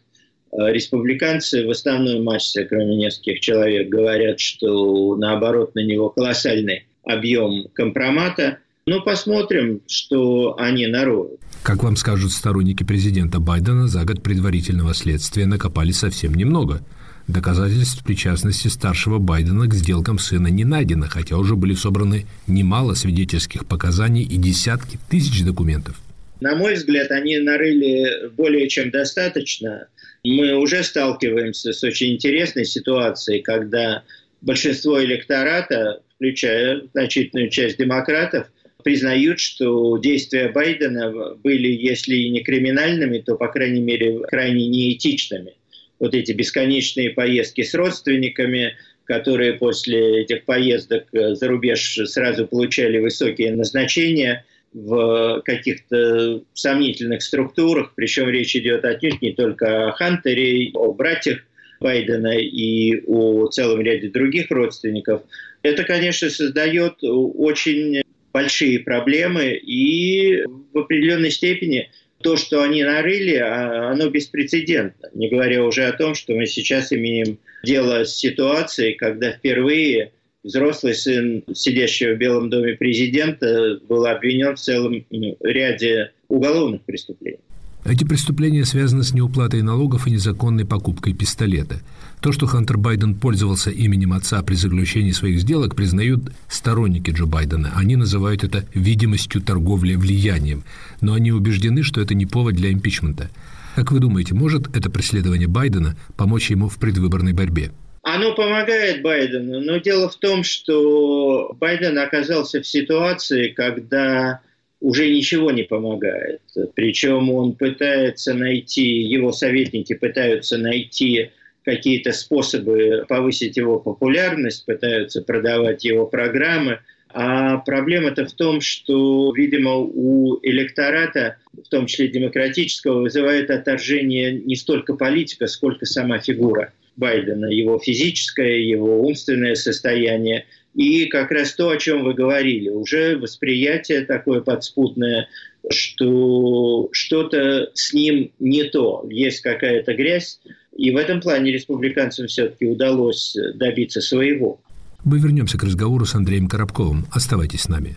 Э, 0.52 0.72
республиканцы 0.72 1.66
в 1.66 1.70
основной 1.70 2.20
массе, 2.20 2.64
кроме 2.64 2.96
нескольких 2.96 3.40
человек, 3.40 3.88
говорят, 3.88 4.40
что 4.40 5.16
наоборот 5.16 5.74
на 5.74 5.84
него 5.84 6.08
колоссальный 6.08 6.86
объем 7.04 7.68
компромата. 7.74 8.58
Но 8.86 9.02
посмотрим, 9.02 9.82
что 9.88 10.56
они 10.58 10.86
нароют. 10.86 11.40
Как 11.64 11.82
вам 11.82 11.96
скажут 11.96 12.30
сторонники 12.30 12.84
президента 12.84 13.40
Байдена, 13.40 13.88
за 13.88 14.04
год 14.04 14.22
предварительного 14.22 14.94
следствия 14.94 15.46
накопали 15.46 15.90
совсем 15.90 16.34
немного. 16.34 16.80
Доказательств 17.28 18.04
причастности 18.04 18.68
старшего 18.68 19.18
Байдена 19.18 19.66
к 19.66 19.74
сделкам 19.74 20.18
сына 20.18 20.46
не 20.46 20.64
найдено, 20.64 21.06
хотя 21.08 21.36
уже 21.36 21.56
были 21.56 21.74
собраны 21.74 22.24
немало 22.46 22.94
свидетельских 22.94 23.66
показаний 23.66 24.22
и 24.22 24.36
десятки 24.36 24.98
тысяч 25.10 25.44
документов. 25.44 26.00
На 26.40 26.54
мой 26.54 26.74
взгляд, 26.74 27.10
они 27.10 27.38
нарыли 27.38 28.28
более 28.36 28.68
чем 28.68 28.90
достаточно. 28.90 29.88
Мы 30.22 30.54
уже 30.54 30.84
сталкиваемся 30.84 31.72
с 31.72 31.82
очень 31.82 32.14
интересной 32.14 32.64
ситуацией, 32.64 33.42
когда 33.42 34.04
большинство 34.40 35.02
электората, 35.02 36.02
включая 36.14 36.82
значительную 36.92 37.50
часть 37.50 37.78
демократов, 37.78 38.46
признают, 38.84 39.40
что 39.40 39.98
действия 39.98 40.48
Байдена 40.48 41.34
были, 41.42 41.68
если 41.68 42.14
и 42.14 42.30
не 42.30 42.44
криминальными, 42.44 43.18
то, 43.18 43.34
по 43.34 43.48
крайней 43.48 43.80
мере, 43.80 44.20
крайне 44.28 44.68
неэтичными. 44.68 45.54
Вот 45.98 46.14
эти 46.14 46.32
бесконечные 46.32 47.10
поездки 47.10 47.62
с 47.62 47.74
родственниками, 47.74 48.76
которые 49.04 49.54
после 49.54 50.22
этих 50.22 50.44
поездок 50.44 51.04
за 51.12 51.48
рубеж 51.48 52.00
сразу 52.06 52.46
получали 52.46 52.98
высокие 52.98 53.54
назначения– 53.54 54.44
в 54.76 55.40
каких-то 55.46 56.42
сомнительных 56.52 57.22
структурах, 57.22 57.92
причем 57.96 58.28
речь 58.28 58.54
идет 58.54 58.84
отнюдь 58.84 59.22
не 59.22 59.32
только 59.32 59.88
о 59.88 59.92
Хантере, 59.92 60.70
о 60.74 60.92
братьях 60.92 61.38
Байдена 61.80 62.36
и 62.36 63.02
о 63.06 63.48
целом 63.48 63.80
ряде 63.80 64.08
других 64.08 64.50
родственников, 64.50 65.22
это, 65.62 65.84
конечно, 65.84 66.28
создает 66.28 66.96
очень 67.02 68.02
большие 68.34 68.80
проблемы 68.80 69.52
и 69.54 70.44
в 70.44 70.78
определенной 70.78 71.30
степени 71.30 71.90
то, 72.22 72.36
что 72.36 72.62
они 72.62 72.82
нарыли, 72.82 73.36
а, 73.36 73.90
оно 73.90 74.08
беспрецедентно. 74.08 75.10
Не 75.14 75.28
говоря 75.28 75.64
уже 75.64 75.84
о 75.84 75.92
том, 75.92 76.14
что 76.14 76.34
мы 76.34 76.46
сейчас 76.46 76.92
имеем 76.92 77.38
дело 77.62 78.04
с 78.04 78.16
ситуацией, 78.16 78.94
когда 78.94 79.32
впервые 79.32 80.12
взрослый 80.42 80.94
сын 80.94 81.44
сидящего 81.52 82.14
в 82.14 82.18
Белом 82.18 82.50
доме 82.50 82.74
президента 82.74 83.80
был 83.88 84.06
обвинен 84.06 84.54
в 84.54 84.60
целом 84.60 85.04
ряде 85.40 86.12
уголовных 86.28 86.82
преступлений. 86.82 87.40
Эти 87.88 88.02
преступления 88.02 88.64
связаны 88.64 89.04
с 89.04 89.14
неуплатой 89.14 89.62
налогов 89.62 90.08
и 90.08 90.10
незаконной 90.10 90.64
покупкой 90.64 91.14
пистолета. 91.14 91.80
То, 92.20 92.32
что 92.32 92.46
Хантер 92.46 92.78
Байден 92.78 93.14
пользовался 93.14 93.70
именем 93.70 94.12
отца 94.12 94.42
при 94.42 94.54
заключении 94.56 95.12
своих 95.12 95.38
сделок, 95.38 95.76
признают 95.76 96.32
сторонники 96.48 97.10
Джо 97.10 97.26
Байдена. 97.26 97.72
Они 97.76 97.94
называют 97.94 98.42
это 98.42 98.64
видимостью 98.74 99.40
торговли 99.40 99.94
влиянием. 99.94 100.64
Но 101.00 101.14
они 101.14 101.30
убеждены, 101.30 101.84
что 101.84 102.00
это 102.00 102.14
не 102.14 102.26
повод 102.26 102.56
для 102.56 102.72
импичмента. 102.72 103.30
Как 103.76 103.92
вы 103.92 104.00
думаете, 104.00 104.34
может 104.34 104.74
это 104.74 104.90
преследование 104.90 105.46
Байдена 105.46 105.96
помочь 106.16 106.50
ему 106.50 106.68
в 106.68 106.78
предвыборной 106.78 107.34
борьбе? 107.34 107.70
Оно 108.02 108.34
помогает 108.34 109.02
Байдену, 109.02 109.60
но 109.60 109.76
дело 109.76 110.08
в 110.08 110.16
том, 110.16 110.42
что 110.42 111.54
Байден 111.60 111.98
оказался 111.98 112.60
в 112.60 112.66
ситуации, 112.66 113.48
когда 113.48 114.40
уже 114.80 115.08
ничего 115.08 115.50
не 115.50 115.62
помогает. 115.62 116.42
Причем 116.74 117.30
он 117.30 117.54
пытается 117.54 118.34
найти, 118.34 119.02
его 119.02 119.32
советники 119.32 119.94
пытаются 119.94 120.58
найти 120.58 121.30
какие-то 121.64 122.12
способы 122.12 123.04
повысить 123.08 123.56
его 123.56 123.80
популярность, 123.80 124.64
пытаются 124.66 125.22
продавать 125.22 125.84
его 125.84 126.06
программы. 126.06 126.80
А 127.08 127.58
проблема-то 127.58 128.26
в 128.26 128.32
том, 128.32 128.60
что, 128.60 129.32
видимо, 129.34 129.76
у 129.76 130.38
электората, 130.42 131.38
в 131.52 131.68
том 131.68 131.86
числе 131.86 132.08
демократического, 132.08 133.00
вызывает 133.00 133.50
отторжение 133.50 134.32
не 134.32 134.54
столько 134.54 134.94
политика, 134.94 135.46
сколько 135.46 135.86
сама 135.86 136.18
фигура. 136.18 136.72
Байдена, 136.96 137.46
его 137.46 137.78
физическое, 137.78 138.58
его 138.58 139.02
умственное 139.02 139.54
состояние. 139.54 140.46
И 140.76 141.06
как 141.06 141.30
раз 141.30 141.54
то, 141.54 141.70
о 141.70 141.78
чем 141.78 142.04
вы 142.04 142.12
говорили, 142.12 142.68
уже 142.68 143.16
восприятие 143.16 144.02
такое 144.02 144.42
подспутное, 144.42 145.28
что 145.70 146.90
что-то 146.92 147.70
с 147.72 147.94
ним 147.94 148.30
не 148.38 148.64
то, 148.64 149.04
есть 149.08 149.40
какая-то 149.40 149.94
грязь. 149.94 150.38
И 150.76 150.90
в 150.90 150.98
этом 150.98 151.22
плане 151.22 151.50
республиканцам 151.50 152.26
все-таки 152.26 152.66
удалось 152.66 153.34
добиться 153.54 154.02
своего. 154.02 154.60
Мы 155.02 155.18
вернемся 155.18 155.56
к 155.56 155.62
разговору 155.62 156.04
с 156.04 156.14
Андреем 156.14 156.46
Коробковым. 156.46 157.06
Оставайтесь 157.10 157.62
с 157.62 157.68
нами. 157.68 157.96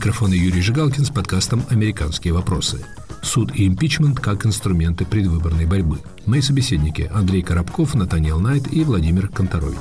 Микрофона 0.00 0.32
Юрий 0.32 0.62
Жигалкин 0.62 1.04
с 1.04 1.10
подкастом 1.10 1.62
«Американские 1.68 2.32
вопросы». 2.32 2.82
Суд 3.20 3.54
и 3.54 3.66
импичмент 3.66 4.18
как 4.18 4.46
инструменты 4.46 5.04
предвыборной 5.04 5.66
борьбы. 5.66 5.98
Мои 6.24 6.40
собеседники 6.40 7.10
Андрей 7.12 7.42
Коробков, 7.42 7.94
Натаниэл 7.94 8.40
Найт 8.40 8.72
и 8.72 8.82
Владимир 8.82 9.28
Конторович. 9.28 9.76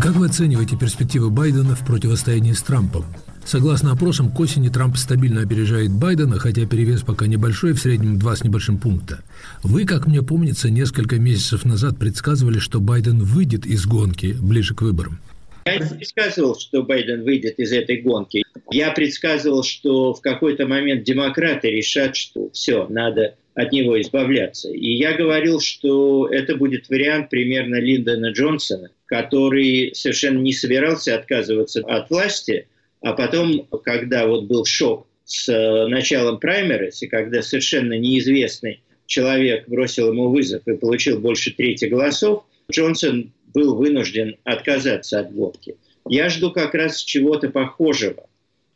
Как 0.00 0.12
вы 0.12 0.26
оцениваете 0.26 0.76
перспективы 0.76 1.30
Байдена 1.30 1.74
в 1.74 1.84
противостоянии 1.84 2.52
с 2.52 2.62
Трампом? 2.62 3.04
Согласно 3.44 3.92
опросам, 3.92 4.30
к 4.30 4.40
осени 4.40 4.68
Трамп 4.68 4.96
стабильно 4.96 5.42
опережает 5.42 5.90
Байдена, 5.90 6.38
хотя 6.38 6.66
перевес 6.66 7.02
пока 7.02 7.26
небольшой, 7.26 7.74
в 7.74 7.78
среднем 7.78 8.18
два 8.18 8.34
с 8.36 8.42
небольшим 8.42 8.78
пункта. 8.78 9.22
Вы, 9.62 9.84
как 9.84 10.06
мне 10.06 10.22
помнится, 10.22 10.70
несколько 10.70 11.16
месяцев 11.16 11.64
назад 11.66 11.98
предсказывали, 11.98 12.58
что 12.58 12.80
Байден 12.80 13.22
выйдет 13.22 13.66
из 13.66 13.86
гонки 13.86 14.34
ближе 14.40 14.74
к 14.74 14.80
выборам. 14.80 15.18
Я 15.66 15.78
предсказывал, 15.78 16.58
что 16.58 16.82
Байден 16.82 17.22
выйдет 17.22 17.58
из 17.58 17.72
этой 17.72 18.00
гонки. 18.00 18.44
Я 18.70 18.90
предсказывал, 18.92 19.62
что 19.62 20.14
в 20.14 20.20
какой-то 20.20 20.66
момент 20.66 21.04
демократы 21.04 21.70
решат, 21.70 22.16
что 22.16 22.50
все, 22.50 22.86
надо 22.88 23.36
от 23.54 23.72
него 23.72 24.00
избавляться. 24.00 24.70
И 24.70 24.96
я 24.96 25.16
говорил, 25.16 25.60
что 25.60 26.28
это 26.28 26.56
будет 26.56 26.88
вариант 26.88 27.30
примерно 27.30 27.76
Линдона 27.76 28.32
Джонсона, 28.32 28.88
который 29.06 29.92
совершенно 29.94 30.38
не 30.38 30.52
собирался 30.52 31.14
отказываться 31.14 31.80
от 31.80 32.08
власти– 32.08 32.66
а 33.04 33.12
потом, 33.12 33.68
когда 33.84 34.26
вот 34.26 34.44
был 34.44 34.64
шок 34.64 35.06
с 35.26 35.46
э, 35.50 35.86
началом 35.88 36.40
праймерис, 36.40 37.02
и 37.02 37.06
когда 37.06 37.42
совершенно 37.42 37.98
неизвестный 37.98 38.80
человек 39.04 39.68
бросил 39.68 40.08
ему 40.08 40.30
вызов 40.30 40.66
и 40.66 40.74
получил 40.74 41.20
больше 41.20 41.52
трети 41.52 41.84
голосов, 41.84 42.46
Джонсон 42.72 43.34
был 43.52 43.76
вынужден 43.76 44.36
отказаться 44.44 45.20
от 45.20 45.32
водки. 45.32 45.76
Я 46.08 46.30
жду 46.30 46.50
как 46.50 46.74
раз 46.74 47.02
чего-то 47.02 47.50
похожего, 47.50 48.26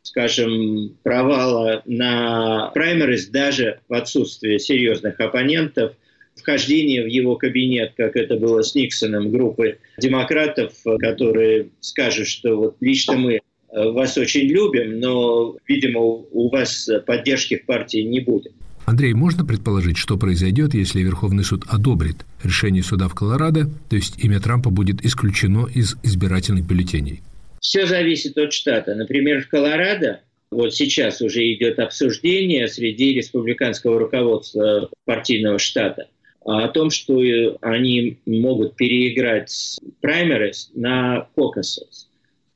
скажем, 0.03 0.95
провала 1.03 1.83
на 1.87 2.71
праймерис 2.75 3.29
даже 3.29 3.81
в 3.89 3.95
отсутствии 3.95 4.59
серьезных 4.59 5.19
оппонентов, 5.21 5.95
вхождение 6.37 7.03
в 7.03 7.07
его 7.07 7.37
кабинет, 7.37 7.95
как 7.97 8.15
это 8.15 8.37
было 8.37 8.61
с 8.61 8.75
Никсоном, 8.75 9.31
группы 9.31 9.79
демократов, 9.97 10.75
которые 10.99 11.71
скажут, 11.81 12.29
что 12.29 12.57
вот 12.57 12.77
лично 12.81 13.15
мы 13.15 13.41
Э, 13.41 13.48
вас 13.73 14.17
очень 14.17 14.49
любим, 14.49 15.01
но, 15.01 15.57
видимо, 15.67 16.01
у 16.01 16.51
вас 16.51 16.89
поддержки 17.07 17.57
в 17.57 17.67
партии 17.67 17.99
не 17.99 18.21
будет. 18.21 18.53
Андрей, 18.87 19.13
можно 19.13 19.45
предположить, 19.45 19.99
что 19.99 20.17
произойдет, 20.17 20.73
если 20.73 21.01
Верховный 21.01 21.45
суд 21.45 21.65
одобрит 21.69 22.25
решение 22.43 22.83
суда 22.83 23.09
в 23.09 23.15
Колорадо, 23.15 23.69
то 23.91 23.97
есть 23.97 24.25
имя 24.25 24.41
Трампа 24.41 24.71
будет 24.71 25.05
исключено 25.05 25.67
из 25.67 25.97
избирательных 26.03 26.67
бюллетеней? 26.67 27.21
Все 27.61 27.87
зависит 27.87 28.39
от 28.39 28.53
штата. 28.55 28.95
Например, 28.95 29.43
в 29.43 29.49
Колорадо 29.49 30.21
вот 30.51 30.75
сейчас 30.75 31.21
уже 31.21 31.53
идет 31.53 31.79
обсуждение 31.79 32.67
среди 32.69 33.13
республиканского 33.13 33.99
руководства 33.99 34.89
партийного 35.05 35.59
штата 35.59 36.09
о 36.45 36.69
том, 36.69 36.89
что 36.89 37.21
они 37.61 38.17
могут 38.25 38.75
переиграть 38.77 39.79
праймерис 40.01 40.71
на 40.75 41.29
кокосос. 41.35 42.08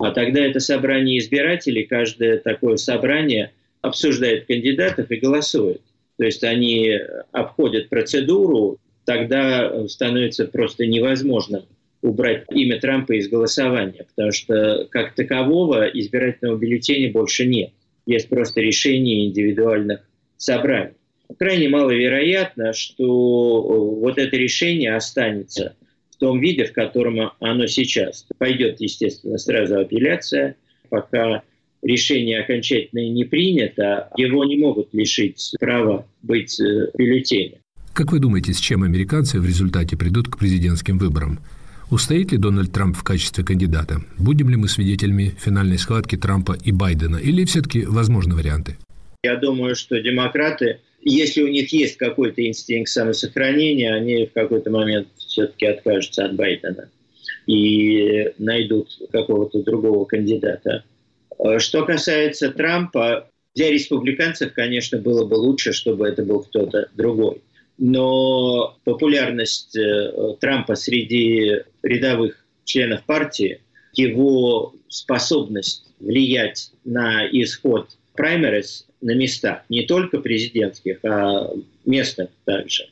А 0.02 0.11
тогда 0.11 0.40
это 0.40 0.59
собрание 0.59 1.18
избирателей, 1.18 1.85
каждое 1.85 2.38
такое 2.38 2.76
собрание 2.76 3.52
обсуждает 3.82 4.47
кандидатов 4.47 5.11
и 5.11 5.16
голосует. 5.16 5.80
То 6.18 6.25
есть 6.25 6.42
они 6.42 6.99
обходят 7.30 7.88
процедуру, 7.88 8.78
тогда 9.04 9.87
становится 9.88 10.47
просто 10.47 10.87
невозможно 10.87 11.64
убрать 12.02 12.44
имя 12.50 12.80
Трампа 12.80 13.12
из 13.12 13.28
голосования, 13.28 14.06
потому 14.09 14.32
что 14.32 14.88
как 14.90 15.14
такового 15.14 15.87
избирательного 15.87 16.59
бюллетеня 16.59 17.12
больше 17.12 17.47
нет. 17.47 17.71
Есть 18.04 18.28
просто 18.28 18.61
решение 18.61 19.26
индивидуальных 19.26 20.00
собраний. 20.37 20.94
Крайне 21.38 21.68
маловероятно, 21.68 22.73
что 22.73 23.62
вот 24.00 24.18
это 24.18 24.37
решение 24.37 24.97
останется 24.97 25.76
том 26.23 26.38
виде, 26.38 26.64
в 26.67 26.73
котором 26.73 27.33
оно 27.41 27.67
сейчас. 27.67 28.25
Пойдет, 28.38 28.81
естественно, 28.81 29.38
сразу 29.38 29.81
апелляция, 29.81 30.55
пока 30.88 31.43
решение 31.83 32.38
окончательное 32.38 33.09
не 33.09 33.25
принято, 33.25 34.09
его 34.17 34.45
не 34.45 34.57
могут 34.57 34.95
лишить 34.95 35.52
права 35.59 36.07
быть 36.23 36.61
э, 36.61 36.93
бюллетенем. 36.97 37.59
Как 37.93 38.12
вы 38.12 38.21
думаете, 38.21 38.52
с 38.52 38.61
чем 38.61 38.85
американцы 38.85 39.41
в 39.41 39.45
результате 39.45 39.97
придут 39.97 40.29
к 40.29 40.38
президентским 40.38 40.97
выборам? 40.97 41.41
Устоит 41.91 42.31
ли 42.31 42.38
Дональд 42.38 42.73
Трамп 42.73 42.97
в 42.97 43.02
качестве 43.02 43.43
кандидата? 43.45 44.00
Будем 44.17 44.49
ли 44.49 44.55
мы 44.55 44.69
свидетелями 44.69 45.35
финальной 45.37 45.76
схватки 45.76 46.17
Трампа 46.17 46.57
и 46.64 46.71
Байдена? 46.71 47.17
Или 47.17 47.45
все-таки 47.45 47.85
возможны 47.85 48.37
варианты? 48.37 48.76
Я 49.25 49.35
думаю, 49.35 49.75
что 49.75 50.00
демократы, 50.00 50.79
если 51.00 51.43
у 51.43 51.49
них 51.49 51.73
есть 51.73 51.97
какой-то 51.97 52.47
инстинкт 52.47 52.91
самосохранения, 52.91 53.93
они 53.93 54.26
в 54.26 54.33
какой-то 54.33 54.71
момент 54.71 55.09
все-таки 55.32 55.66
откажутся 55.66 56.24
от 56.24 56.36
Байдена 56.36 56.90
и 57.46 58.32
найдут 58.38 58.96
какого-то 59.10 59.62
другого 59.62 60.04
кандидата. 60.04 60.84
Что 61.58 61.84
касается 61.84 62.50
Трампа, 62.50 63.28
для 63.54 63.70
республиканцев, 63.70 64.52
конечно, 64.52 64.98
было 64.98 65.26
бы 65.26 65.34
лучше, 65.34 65.72
чтобы 65.72 66.08
это 66.08 66.22
был 66.22 66.40
кто-то 66.40 66.88
другой 66.94 67.42
но 67.78 68.76
популярность 68.84 69.76
э, 69.76 70.36
Трампа 70.40 70.74
среди 70.74 71.62
рядовых 71.82 72.44
членов 72.64 73.02
партии, 73.04 73.60
его 73.92 74.74
способность 74.88 75.84
влиять 75.98 76.70
на 76.84 77.26
исход 77.26 77.88
праймерис 78.14 78.86
на 79.00 79.14
местах, 79.14 79.62
не 79.68 79.86
только 79.86 80.18
президентских, 80.18 80.98
а 81.04 81.50
местных 81.84 82.28
также. 82.44 82.88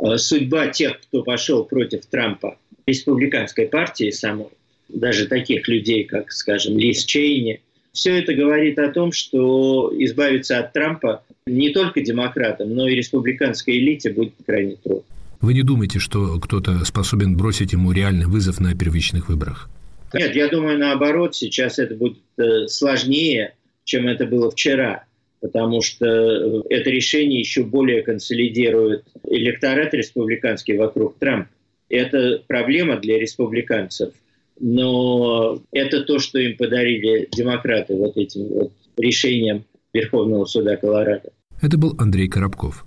Э, 0.00 0.16
судьба 0.16 0.68
тех, 0.68 1.00
кто 1.00 1.22
пошел 1.22 1.64
против 1.64 2.06
Трампа, 2.06 2.58
республиканской 2.86 3.66
партии 3.66 4.10
самой, 4.10 4.48
даже 4.88 5.26
таких 5.26 5.68
людей, 5.68 6.04
как, 6.04 6.32
скажем, 6.32 6.78
Лиз 6.78 7.04
Чейни, 7.04 7.60
все 7.92 8.18
это 8.18 8.32
говорит 8.34 8.78
о 8.78 8.90
том, 8.90 9.12
что 9.12 9.92
избавиться 9.98 10.58
от 10.58 10.72
Трампа 10.72 11.24
не 11.46 11.70
только 11.70 12.00
демократам, 12.00 12.74
но 12.74 12.86
и 12.86 12.94
республиканской 12.94 13.76
элите 13.76 14.12
будет 14.12 14.34
крайне 14.46 14.76
трудно. 14.76 15.02
Вы 15.40 15.54
не 15.54 15.62
думаете, 15.62 15.98
что 15.98 16.38
кто-то 16.40 16.84
способен 16.84 17.36
бросить 17.36 17.72
ему 17.72 17.92
реальный 17.92 18.26
вызов 18.26 18.60
на 18.60 18.74
первичных 18.74 19.28
выборах? 19.28 19.68
Нет, 20.12 20.34
я 20.34 20.48
думаю, 20.48 20.78
наоборот, 20.78 21.36
сейчас 21.36 21.78
это 21.78 21.94
будет 21.94 22.18
э, 22.38 22.66
сложнее, 22.66 23.54
чем 23.84 24.08
это 24.08 24.26
было 24.26 24.50
вчера, 24.50 25.04
потому 25.40 25.82
что 25.82 26.06
э, 26.06 26.62
это 26.70 26.90
решение 26.90 27.38
еще 27.38 27.64
более 27.64 28.02
консолидирует 28.02 29.04
электорат 29.24 29.94
республиканский 29.94 30.76
вокруг 30.76 31.18
Трампа. 31.18 31.50
Это 31.88 32.42
проблема 32.46 32.98
для 32.98 33.18
республиканцев, 33.18 34.12
но 34.60 35.60
это 35.72 36.02
то, 36.02 36.18
что 36.18 36.38
им 36.38 36.56
подарили 36.56 37.28
демократы 37.34 37.94
вот 37.94 38.16
этим 38.16 38.48
вот 38.48 38.72
решением 38.98 39.64
Верховного 39.92 40.44
суда 40.44 40.76
Колорадо. 40.76 41.32
Это 41.60 41.78
был 41.78 41.94
Андрей 41.98 42.28
Коробков. 42.28 42.84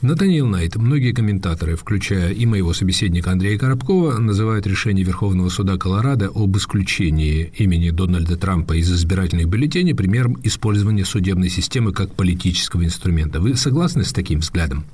Натаниэл 0.00 0.46
Найт, 0.46 0.76
многие 0.76 1.12
комментаторы, 1.12 1.74
включая 1.74 2.30
и 2.32 2.46
моего 2.46 2.72
собеседника 2.72 3.32
Андрея 3.32 3.58
Коробкова, 3.58 4.18
называют 4.18 4.64
решение 4.64 5.04
Верховного 5.04 5.48
суда 5.48 5.76
Колорадо 5.76 6.30
об 6.32 6.56
исключении 6.56 7.52
имени 7.56 7.90
Дональда 7.90 8.36
Трампа 8.36 8.74
из 8.74 8.92
избирательных 8.92 9.48
бюллетеней 9.48 9.96
примером 9.96 10.38
использования 10.44 11.04
судебной 11.04 11.48
системы 11.48 11.92
как 11.92 12.14
политического 12.14 12.84
инструмента. 12.84 13.40
Вы 13.40 13.56
согласны 13.56 14.04
с 14.04 14.12
таким 14.12 14.38
взглядом? 14.38 14.84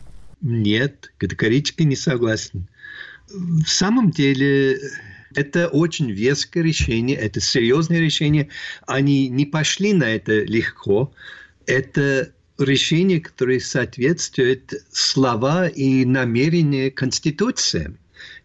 Нет, 0.40 1.12
категорически 1.18 1.82
не 1.82 1.96
согласен. 1.96 2.66
В 3.28 3.66
самом 3.66 4.10
деле 4.10 4.78
это 5.34 5.68
очень 5.68 6.10
веское 6.12 6.62
решение, 6.62 7.16
это 7.18 7.40
серьезное 7.40 8.00
решение. 8.00 8.48
Они 8.86 9.28
не 9.28 9.44
пошли 9.44 9.92
на 9.92 10.04
это 10.04 10.44
легко. 10.44 11.12
Это 11.66 12.32
решение, 12.58 13.20
которое 13.20 13.60
соответствует 13.60 14.84
слова 14.92 15.66
и 15.68 16.04
намерения 16.04 16.90
Конституции. 16.90 17.96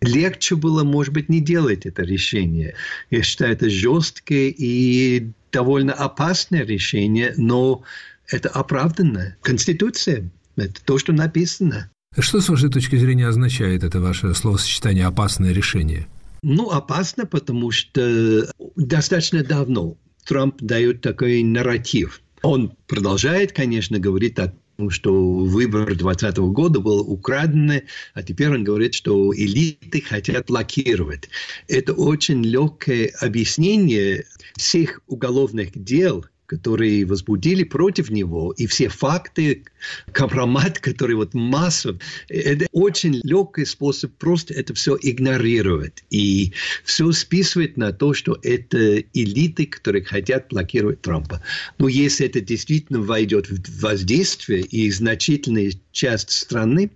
Легче 0.02 0.56
было, 0.56 0.84
может 0.84 1.14
быть, 1.14 1.30
не 1.30 1.42
делать 1.42 1.86
это 1.86 2.04
решение. 2.04 2.76
Я 3.12 3.22
считаю, 3.22 3.54
это 3.54 3.70
жесткое 3.70 4.54
и 4.56 5.28
довольно 5.52 5.94
опасное 5.94 6.66
решение, 6.66 7.34
но 7.38 7.84
это 8.28 8.50
оправданно. 8.50 9.36
Конституция– 9.42 10.30
это 10.56 10.84
то, 10.84 10.98
что 10.98 11.14
написано. 11.14 11.90
Что, 12.18 12.42
с 12.42 12.50
вашей 12.50 12.70
точки 12.70 12.96
зрения, 12.96 13.28
означает 13.28 13.84
это 13.84 14.00
ваше 14.00 14.34
словосочетание 14.34 15.06
«опасное 15.06 15.54
решение»? 15.54 16.08
Ну, 16.42 16.70
опасно, 16.70 17.26
потому 17.26 17.72
что 17.72 18.50
достаточно 18.76 19.44
давно 19.44 19.98
Трамп 20.26 20.56
дает 20.62 21.02
такой 21.02 21.44
нарратив– 21.44 22.22
он 22.42 22.74
продолжает, 22.88 23.52
конечно, 23.52 24.00
говорить 24.00 24.38
о 24.40 24.54
том, 24.78 24.90
что 24.90 25.14
выбор 25.14 25.88
2020 25.88 26.38
года 26.54 26.80
был 26.80 27.00
украден, 27.02 27.82
а 28.14 28.24
теперь 28.24 28.50
он 28.50 28.64
говорит, 28.64 28.94
что 28.94 29.34
элиты 29.36 30.02
хотят 30.02 30.48
блокировать. 30.48 31.30
Это 31.68 31.94
очень 31.94 32.44
легкое 32.44 33.12
объяснение 33.20 34.26
всех 34.56 35.02
уголовных 35.08 35.72
дел, 35.74 36.26
которые 36.50 37.06
возбудили 37.06 37.64
против 37.64 38.10
него, 38.10 38.54
и 38.58 38.66
все 38.66 38.90
факты, 38.90 39.64
компромат, 40.12 40.80
который 40.80 41.16
вот 41.16 41.36
масса, 41.36 42.00
это 42.28 42.66
очень 42.72 43.22
легкий 43.24 43.66
способ 43.66 44.12
просто 44.18 44.56
это 44.56 44.74
все 44.74 44.98
игнорировать 45.00 46.04
и 46.10 46.54
все 46.84 47.12
списывать 47.12 47.78
на 47.78 47.94
то, 47.94 48.16
что 48.16 48.40
это 48.42 48.98
элиты, 49.14 49.68
которые 49.68 50.04
хотят 50.04 50.48
блокировать 50.50 51.02
Трампа. 51.02 51.44
Но 51.78 51.88
если 51.88 52.26
это 52.26 52.42
действительно 52.42 53.00
войдет 53.00 53.48
в 53.48 53.82
воздействие, 53.82 54.62
и 54.62 54.90
значительная 54.90 55.72
часть 55.92 56.32
страны 56.32 56.90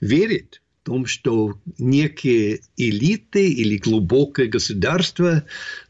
верит, 0.00 0.62
том, 0.84 1.06
что 1.06 1.58
некие 1.78 2.60
элиты 2.76 3.50
или 3.50 3.78
глубокое 3.78 4.46
государство 4.46 5.42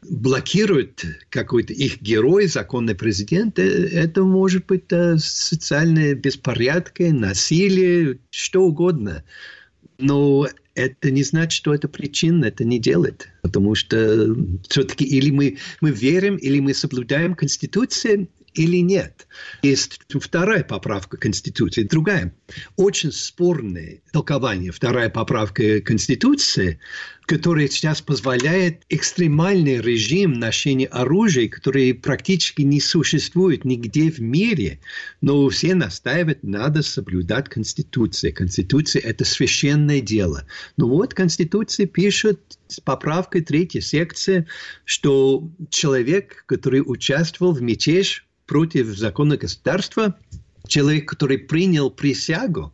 блокируют 0.09 1.05
какой-то 1.29 1.73
их 1.73 2.01
герой, 2.01 2.47
законный 2.47 2.95
президент, 2.95 3.59
э, 3.59 3.87
это 3.89 4.23
может 4.23 4.65
быть 4.65 4.85
э, 4.91 5.17
социальные 5.17 6.15
беспорядки, 6.15 7.03
насилие, 7.03 8.19
что 8.31 8.63
угодно. 8.63 9.23
Но 9.97 10.47
это 10.75 11.11
не 11.11 11.23
значит, 11.23 11.57
что 11.57 11.73
это 11.73 11.87
причина, 11.87 12.45
это 12.45 12.63
не 12.63 12.79
делает. 12.79 13.27
Потому 13.41 13.75
что 13.75 14.35
все-таки 14.69 15.03
или 15.03 15.29
мы, 15.29 15.57
мы 15.81 15.91
верим, 15.91 16.37
или 16.37 16.59
мы 16.59 16.73
соблюдаем 16.73 17.35
Конституцию, 17.35 18.27
или 18.55 18.77
нет. 18.77 19.27
Есть 19.61 19.99
вторая 20.09 20.63
поправка 20.63 21.17
Конституции, 21.17 21.83
другая. 21.83 22.33
Очень 22.75 23.11
спорное 23.11 24.01
толкование. 24.11 24.71
Вторая 24.71 25.09
поправка 25.09 25.81
Конституции, 25.81 26.79
которая 27.25 27.67
сейчас 27.67 28.01
позволяет 28.01 28.83
экстремальный 28.89 29.81
режим 29.81 30.33
ношения 30.33 30.85
оружия, 30.87 31.49
который 31.49 31.93
практически 31.93 32.61
не 32.61 32.79
существует 32.79 33.65
нигде 33.65 34.11
в 34.11 34.19
мире. 34.19 34.79
Но 35.21 35.49
все 35.49 35.73
настаивают, 35.73 36.43
надо 36.43 36.83
соблюдать 36.83 37.49
Конституцию. 37.49 38.33
Конституция– 38.33 39.01
это 39.03 39.25
священное 39.25 40.01
дело. 40.01 40.45
Но 40.77 40.87
вот 40.87 41.13
Конституция 41.13 41.87
пишет 41.87 42.59
с 42.67 42.79
поправкой 42.79 43.41
третьей 43.41 43.81
секции, 43.81 44.45
что 44.83 45.49
человек, 45.69 46.43
который 46.45 46.83
участвовал 46.85 47.53
в 47.53 47.61
мятеж 47.61 48.27
против 48.45 48.87
закона 48.87 49.37
государства, 49.37 50.15
человек, 50.67 51.09
который 51.09 51.39
принял 51.39 51.89
присягу, 51.89 52.73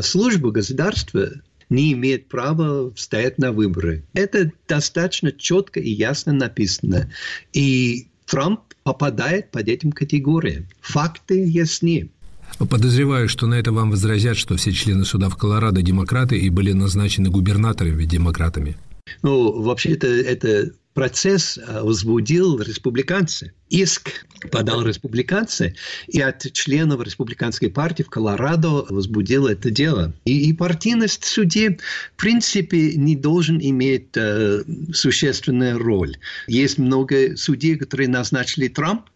службу 0.00 0.50
государства 0.50 1.30
не 1.72 1.92
имеет 1.94 2.28
права 2.28 2.92
стоять 2.96 3.38
на 3.38 3.52
выборы. 3.52 4.04
Это 4.14 4.52
достаточно 4.68 5.32
четко 5.32 5.80
и 5.80 5.90
ясно 5.90 6.32
написано. 6.32 7.10
И 7.52 8.06
Трамп 8.26 8.60
попадает 8.82 9.50
под 9.50 9.68
этим 9.68 9.92
категориям. 9.92 10.66
Факты 10.80 11.44
ясны. 11.44 12.10
Подозреваю, 12.58 13.28
что 13.28 13.46
на 13.46 13.54
это 13.54 13.72
вам 13.72 13.90
возразят, 13.90 14.36
что 14.36 14.56
все 14.56 14.72
члены 14.72 15.04
суда 15.04 15.28
в 15.28 15.36
Колорадо 15.36 15.82
демократы 15.82 16.38
и 16.38 16.50
были 16.50 16.72
назначены 16.72 17.30
губернаторами 17.30 18.04
демократами. 18.04 18.76
Ну, 19.22 19.62
вообще-то 19.62 20.06
это 20.06 20.72
процесс 20.94 21.58
э, 21.58 21.80
возбудил 21.82 22.60
республиканцы. 22.60 23.52
Иск 23.70 24.26
подал 24.50 24.82
республиканцы, 24.82 25.74
и 26.08 26.20
от 26.20 26.52
членов 26.52 27.02
республиканской 27.02 27.70
партии 27.70 28.02
в 28.02 28.10
Колорадо 28.10 28.84
возбудил 28.90 29.46
это 29.46 29.70
дело. 29.70 30.12
И, 30.24 30.48
и 30.48 30.52
партийность 30.52 31.24
судьи, 31.24 31.78
в 32.16 32.20
принципе, 32.20 32.94
не 32.94 33.16
должен 33.16 33.58
иметь 33.60 34.08
э, 34.14 34.62
существенную 34.92 35.78
роль. 35.78 36.16
Есть 36.48 36.78
много 36.78 37.36
судей, 37.36 37.76
которые 37.76 38.08
назначили 38.08 38.68
Трамп, 38.68 39.06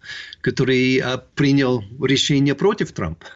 который 0.40 0.98
э, 0.98 1.18
принял 1.34 1.84
решение 2.00 2.54
против 2.54 2.92
Трампа. 2.92 3.26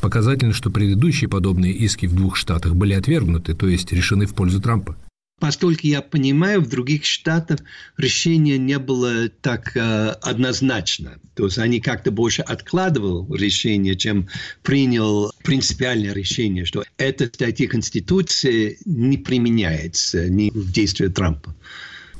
Показательно, 0.00 0.54
что 0.54 0.70
предыдущие 0.70 1.28
подобные 1.28 1.74
иски 1.74 2.06
в 2.06 2.14
двух 2.14 2.36
штатах 2.36 2.74
были 2.74 2.94
отвергнуты, 2.94 3.54
то 3.54 3.68
есть 3.68 3.92
решены 3.92 4.24
в 4.24 4.34
пользу 4.34 4.60
Трампа. 4.60 4.96
Поскольку 5.40 5.86
я 5.86 6.02
понимаю, 6.02 6.60
в 6.60 6.68
других 6.68 7.06
штатах 7.06 7.60
решение 7.96 8.58
не 8.58 8.78
было 8.78 9.30
так 9.40 9.74
э, 9.74 10.08
однозначно. 10.20 11.18
То 11.34 11.46
есть 11.46 11.58
они 11.58 11.80
как-то 11.80 12.10
больше 12.10 12.42
откладывал 12.42 13.26
решение, 13.34 13.96
чем 13.96 14.28
принял 14.62 15.32
принципиальное 15.42 16.12
решение, 16.12 16.66
что 16.66 16.84
эта 16.98 17.26
статья 17.26 17.66
Конституции 17.68 18.76
не 18.84 19.16
применяется 19.16 20.28
ни 20.28 20.50
в 20.50 20.70
действии 20.70 21.08
Трампа. 21.08 21.56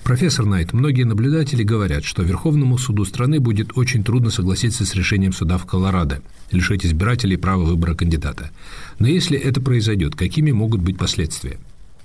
Профессор 0.03 0.47
Найт, 0.47 0.73
многие 0.73 1.03
наблюдатели 1.03 1.63
говорят, 1.63 2.05
что 2.05 2.23
Верховному 2.23 2.79
суду 2.79 3.05
страны 3.05 3.39
будет 3.39 3.77
очень 3.77 4.03
трудно 4.03 4.31
согласиться 4.31 4.87
с 4.87 4.95
решением 4.95 5.35
суда 5.35 5.59
в 5.59 5.67
Колорадо, 5.67 6.23
лишить 6.51 6.87
избирателей 6.87 7.37
права 7.37 7.65
выбора 7.65 7.95
кандидата. 7.95 8.51
Но 8.99 9.07
если 9.07 9.39
это 9.39 9.61
произойдет, 9.61 10.17
какими 10.17 10.53
могут 10.53 10.81
быть 10.81 10.97
последствия? 10.97 11.59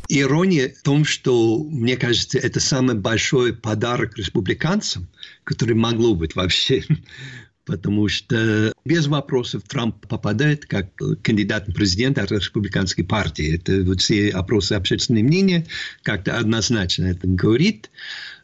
Ирония 0.09 0.69
в 0.69 0.81
том, 0.83 1.05
что, 1.05 1.63
мне 1.63 1.97
кажется, 1.97 2.37
это 2.37 2.59
самый 2.59 2.95
большой 2.95 3.53
подарок 3.53 4.17
республиканцам, 4.17 5.07
который 5.43 5.75
могло 5.75 6.15
быть 6.15 6.35
вообще. 6.35 6.83
Потому 7.65 8.07
что 8.09 8.71
без 8.85 9.07
вопросов 9.07 9.63
Трамп 9.67 10.05
попадает 10.07 10.67
как 10.67 10.91
кандидат 11.23 11.67
в 11.67 11.73
президент 11.73 12.19
от 12.19 12.31
республиканской 12.31 13.03
партии. 13.03 13.55
Это 13.55 13.81
вот 13.83 14.01
все 14.01 14.29
опросы 14.29 14.73
общественного 14.73 15.23
мнения 15.23 15.65
как-то 16.03 16.37
однозначно 16.37 17.05
это 17.05 17.27
говорит. 17.27 17.89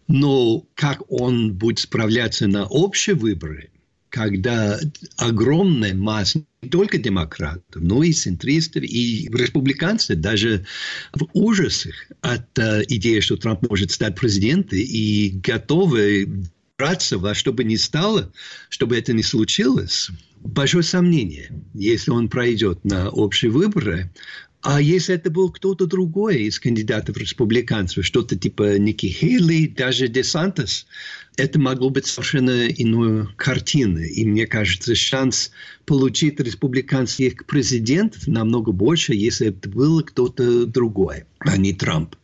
Но 0.08 0.66
как 0.74 1.04
он 1.12 1.54
будет 1.54 1.78
справляться 1.78 2.48
на 2.48 2.66
общие 2.66 3.16
выборы, 3.16 3.70
когда 4.12 4.78
огромная 5.18 5.96
масса 5.96 6.44
не 6.62 6.70
только 6.70 6.98
демократов, 6.98 7.82
но 7.82 8.04
и 8.04 8.12
центристов, 8.12 8.84
и 8.84 9.30
республиканцев 9.34 10.20
даже 10.20 10.66
в 11.14 11.28
ужасах 11.34 11.96
от 12.20 12.60
э, 12.60 12.84
идеи, 12.90 13.22
что 13.22 13.38
Трамп 13.38 13.68
может 13.68 13.92
стать 13.92 14.16
президентом, 14.16 14.78
и 14.80 15.30
готовы 15.42 16.30
браться 16.78 17.18
во 17.18 17.34
что 17.34 17.54
бы 17.54 17.64
ни 17.64 17.78
стало, 17.78 18.32
чтобы 18.70 18.98
это 18.98 19.14
не 19.14 19.24
случилось. 19.24 20.10
Большое 20.40 20.84
сомнение, 20.84 21.50
если 21.74 22.12
он 22.12 22.28
пройдет 22.28 22.84
на 22.84 23.10
общие 23.10 23.50
выборы, 23.50 24.12
а 24.64 24.80
если 24.80 25.16
это 25.16 25.32
был 25.32 25.52
кто-то 25.52 25.88
другой 25.88 26.44
из 26.44 26.60
кандидатов 26.60 27.18
республиканцев, 27.18 28.06
что-то 28.06 28.36
типа 28.36 28.78
Ники 28.78 29.08
Хейли, 29.08 29.68
даже 29.68 30.08
Десантес, 30.08 30.86
это 31.36 31.60
могло 31.60 31.90
быть 31.90 32.06
совершенно 32.06 32.68
иной 32.68 33.28
картиной. 33.38 34.10
И 34.10 34.26
мне 34.26 34.46
кажется, 34.46 34.94
шанс 34.94 35.52
получить 35.86 36.40
республиканских 36.40 37.46
президентов 37.48 38.28
намного 38.28 38.72
больше, 38.72 39.16
если 39.16 39.48
это 39.48 39.68
был 39.68 40.04
кто-то 40.04 40.68
другой, 40.68 41.24
а 41.40 41.58
не 41.58 41.74
Трамп. 41.74 42.16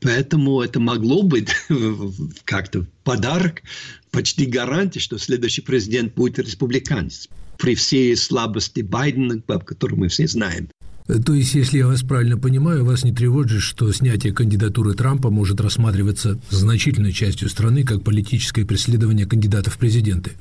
Поэтому 0.00 0.62
это 0.62 0.80
могло 0.80 1.22
быть 1.22 1.50
как-то 2.44 2.86
подарок, 3.04 3.62
почти 4.10 4.46
гарантия, 4.46 5.00
что 5.00 5.18
следующий 5.18 5.60
президент 5.60 6.14
будет 6.14 6.38
республиканец 6.38 7.28
при 7.58 7.74
всей 7.74 8.16
слабости 8.16 8.80
Байдена, 8.80 9.40
которую 9.42 10.00
мы 10.00 10.08
все 10.08 10.26
знаем. 10.26 10.68
То 11.06 11.34
есть, 11.34 11.54
если 11.54 11.78
я 11.78 11.86
вас 11.86 12.02
правильно 12.02 12.38
понимаю, 12.38 12.84
вас 12.84 13.04
не 13.04 13.12
тревожит, 13.12 13.60
что 13.60 13.92
снятие 13.92 14.32
кандидатуры 14.32 14.94
Трампа 14.94 15.30
может 15.30 15.60
рассматриваться 15.60 16.38
значительной 16.50 17.12
частью 17.12 17.48
страны 17.48 17.84
как 17.84 18.02
политическое 18.02 18.64
преследование 18.64 19.26
кандидатов 19.26 19.74
в 19.74 19.78
президенты? 19.78 20.32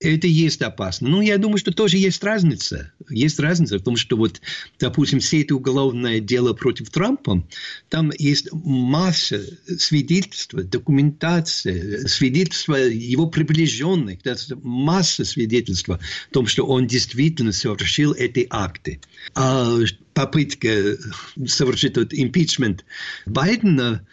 это 0.00 0.26
есть 0.26 0.62
опасно. 0.62 1.08
Ну, 1.08 1.20
я 1.20 1.36
думаю, 1.36 1.58
что 1.58 1.72
тоже 1.72 1.98
есть 1.98 2.24
разница. 2.24 2.90
Есть 3.10 3.38
разница 3.38 3.78
в 3.78 3.82
том, 3.82 3.96
что 3.96 4.16
вот, 4.16 4.40
допустим, 4.78 5.20
все 5.20 5.42
это 5.42 5.54
уголовное 5.54 6.20
дело 6.20 6.54
против 6.54 6.88
Трампа, 6.88 7.44
там 7.90 8.10
есть 8.18 8.48
масса 8.52 9.44
свидетельств, 9.78 10.54
документация, 10.54 12.06
свидетельства 12.08 12.76
его 12.76 13.26
приближенных, 13.26 14.20
масса 14.62 15.24
свидетельств 15.26 15.90
о 15.90 16.00
том, 16.32 16.46
что 16.46 16.64
он 16.64 16.86
действительно 16.86 17.52
совершил 17.52 18.14
эти 18.14 18.46
акты. 18.48 19.00
А 19.34 19.80
попытка 20.20 20.98
совершить 21.46 21.92
этот 21.92 22.12
импичмент 22.12 22.84
Байдена, 23.24 24.04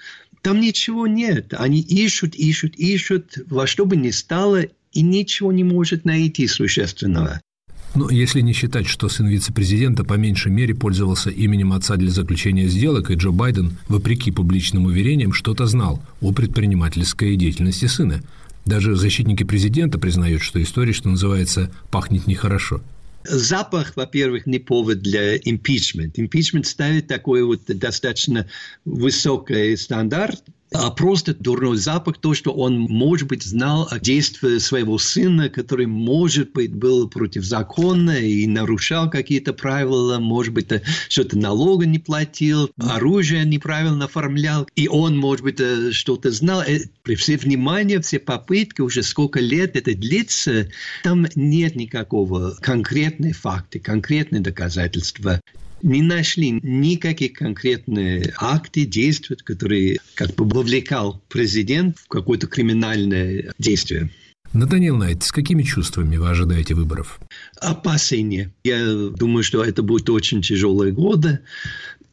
там 0.41 0.61
ничего 0.61 1.05
нет. 1.05 1.53
Они 1.57 1.81
ищут, 1.81 2.33
ищут, 2.35 2.75
ищут, 2.75 3.37
во 3.47 3.67
что 3.67 3.85
бы 3.85 3.97
ни 3.97 4.11
стало, 4.11 4.61
и 4.93 5.01
ничего 5.01 5.51
не 5.51 5.65
может 5.65 6.05
найти 6.05 6.47
существенного. 6.47 7.41
Но 7.93 8.09
если 8.09 8.39
не 8.39 8.53
считать, 8.53 8.87
что 8.87 9.09
сын 9.09 9.27
вице-президента 9.27 10.05
по 10.05 10.13
меньшей 10.13 10.51
мере 10.51 10.73
пользовался 10.73 11.29
именем 11.29 11.73
отца 11.73 11.97
для 11.97 12.09
заключения 12.09 12.67
сделок, 12.67 13.11
и 13.11 13.15
Джо 13.15 13.31
Байден, 13.31 13.77
вопреки 13.89 14.31
публичным 14.31 14.85
уверениям, 14.85 15.33
что-то 15.33 15.65
знал 15.65 16.01
о 16.21 16.31
предпринимательской 16.31 17.35
деятельности 17.35 17.87
сына. 17.87 18.21
Даже 18.65 18.95
защитники 18.95 19.43
президента 19.43 19.99
признают, 19.99 20.41
что 20.41 20.61
история, 20.61 20.93
что 20.93 21.09
называется, 21.09 21.69
пахнет 21.91 22.27
нехорошо. 22.27 22.81
Запах, 23.29 23.95
во-первых, 23.95 24.45
не 24.45 24.59
повод 24.59 24.99
для 24.99 25.37
импичмента. 25.37 26.21
Импичмент 26.21 26.65
ставит 26.65 27.07
такой 27.07 27.43
вот 27.43 27.63
достаточно 27.65 28.47
высокий 28.85 29.75
стандарт, 29.75 30.43
а 30.73 30.91
просто 30.91 31.33
дурной 31.33 31.77
запах, 31.77 32.17
то, 32.19 32.33
что 32.33 32.51
он, 32.51 32.79
может 32.79 33.27
быть, 33.27 33.43
знал 33.43 33.87
о 33.89 33.99
действии 33.99 34.57
своего 34.57 34.97
сына, 34.97 35.49
который, 35.49 35.85
может 35.85 36.51
быть, 36.51 36.73
был 36.73 37.07
против 37.07 37.43
закона 37.45 38.17
и 38.17 38.45
нарушал 38.47 39.09
какие-то 39.09 39.53
правила, 39.53 40.19
может 40.19 40.53
быть, 40.53 40.67
что-то 41.09 41.37
налога 41.37 41.85
не 41.85 41.99
платил, 41.99 42.69
оружие 42.77 43.45
неправильно 43.45 44.05
оформлял, 44.05 44.67
и 44.75 44.87
он, 44.87 45.17
может 45.17 45.43
быть, 45.43 45.59
э, 45.59 45.91
что-то 45.91 46.31
знал. 46.31 46.61
Э, 46.61 46.79
при 47.03 47.15
все 47.15 47.37
внимание, 47.37 48.01
все 48.01 48.19
попытки, 48.19 48.81
уже 48.81 49.03
сколько 49.03 49.39
лет 49.39 49.75
это 49.75 49.95
длится, 49.95 50.67
там 51.03 51.25
нет 51.35 51.75
никакого 51.75 52.57
конкретной 52.61 53.31
факта, 53.31 53.79
конкретные 53.79 54.41
доказательства 54.41 55.39
не 55.81 56.01
нашли 56.01 56.51
никаких 56.61 57.33
конкретных 57.33 58.35
акты, 58.41 58.85
действий, 58.85 59.37
которые 59.43 59.99
как 60.15 60.35
бы 60.35 60.45
вовлекал 60.45 61.21
президент 61.29 61.97
в 61.99 62.07
какое-то 62.07 62.47
криминальное 62.47 63.53
действие. 63.57 64.11
Натаниэл 64.53 64.95
Найт, 64.95 65.23
с 65.23 65.31
какими 65.31 65.63
чувствами 65.63 66.17
вы 66.17 66.29
ожидаете 66.29 66.73
выборов? 66.73 67.19
Опасение. 67.59 68.51
Я 68.63 69.09
думаю, 69.09 69.43
что 69.43 69.63
это 69.63 69.83
будет 69.83 70.09
очень 70.09 70.41
тяжелые 70.41 70.93
годы. 70.93 71.39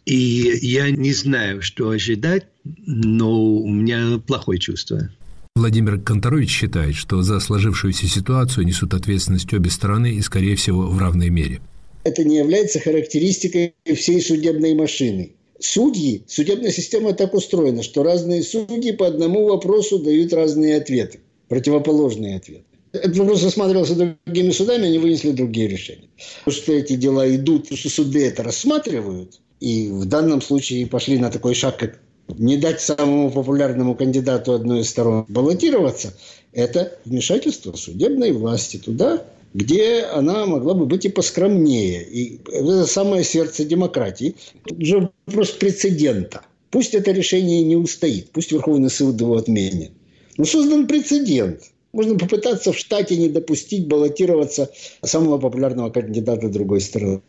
И 0.04 0.58
я 0.60 0.90
не 0.90 1.12
знаю, 1.12 1.62
что 1.62 1.90
ожидать, 1.90 2.46
но 2.64 3.32
у 3.32 3.70
меня 3.70 4.18
плохое 4.18 4.58
чувство. 4.58 5.08
Владимир 5.56 6.00
Конторович 6.00 6.50
считает, 6.50 6.96
что 6.96 7.22
за 7.22 7.38
сложившуюся 7.38 8.08
ситуацию 8.08 8.66
несут 8.66 8.92
ответственность 8.92 9.54
обе 9.54 9.70
стороны 9.70 10.14
и, 10.14 10.20
скорее 10.20 10.56
всего, 10.56 10.88
в 10.88 10.98
равной 10.98 11.30
мере 11.30 11.60
это 12.04 12.22
не 12.22 12.36
является 12.36 12.78
характеристикой 12.78 13.74
всей 13.94 14.20
судебной 14.20 14.74
машины. 14.74 15.32
Судьи, 15.58 16.22
судебная 16.26 16.70
система 16.70 17.14
так 17.14 17.34
устроена, 17.34 17.82
что 17.82 18.02
разные 18.02 18.42
судьи 18.42 18.92
по 18.92 19.06
одному 19.06 19.46
вопросу 19.46 19.98
дают 19.98 20.32
разные 20.32 20.76
ответы, 20.76 21.20
противоположные 21.48 22.36
ответы. 22.36 22.64
Этот 22.92 23.16
вопрос 23.16 23.42
рассматривался 23.42 24.16
другими 24.24 24.50
судами, 24.50 24.86
они 24.86 24.98
вынесли 24.98 25.32
другие 25.32 25.66
решения. 25.66 26.08
Потому 26.44 26.62
что 26.62 26.72
эти 26.72 26.94
дела 26.94 27.34
идут, 27.34 27.66
что 27.76 27.88
суды 27.88 28.24
это 28.26 28.42
рассматривают, 28.42 29.40
и 29.58 29.88
в 29.88 30.04
данном 30.04 30.42
случае 30.42 30.86
пошли 30.86 31.18
на 31.18 31.30
такой 31.30 31.54
шаг, 31.54 31.78
как 31.78 31.98
не 32.28 32.56
дать 32.56 32.80
самому 32.80 33.30
популярному 33.30 33.94
кандидату 33.94 34.52
одной 34.52 34.80
из 34.80 34.90
сторон 34.90 35.24
баллотироваться, 35.28 36.14
это 36.52 36.96
вмешательство 37.04 37.74
судебной 37.74 38.32
власти 38.32 38.76
туда, 38.76 39.24
где 39.54 40.00
она 40.02 40.44
могла 40.46 40.74
бы 40.74 40.84
быть 40.84 41.04
и 41.04 41.08
поскромнее. 41.08 42.02
И 42.02 42.40
это 42.52 42.86
самое 42.86 43.24
сердце 43.24 43.64
демократии. 43.64 44.34
Тут 44.64 44.84
же 44.84 45.10
вопрос 45.26 45.50
прецедента. 45.52 46.42
Пусть 46.70 46.94
это 46.94 47.12
решение 47.12 47.62
не 47.62 47.76
устоит, 47.76 48.32
пусть 48.32 48.50
Верховный 48.50 48.90
суд 48.90 49.20
его 49.20 49.36
отменит. 49.36 49.92
Но 50.36 50.44
создан 50.44 50.88
прецедент. 50.88 51.62
Можно 51.92 52.18
попытаться 52.18 52.72
в 52.72 52.76
штате 52.76 53.16
не 53.16 53.28
допустить 53.28 53.86
баллотироваться 53.86 54.68
самого 55.04 55.38
популярного 55.38 55.90
кандидата 55.90 56.48
другой 56.48 56.80
стороны. 56.80 57.22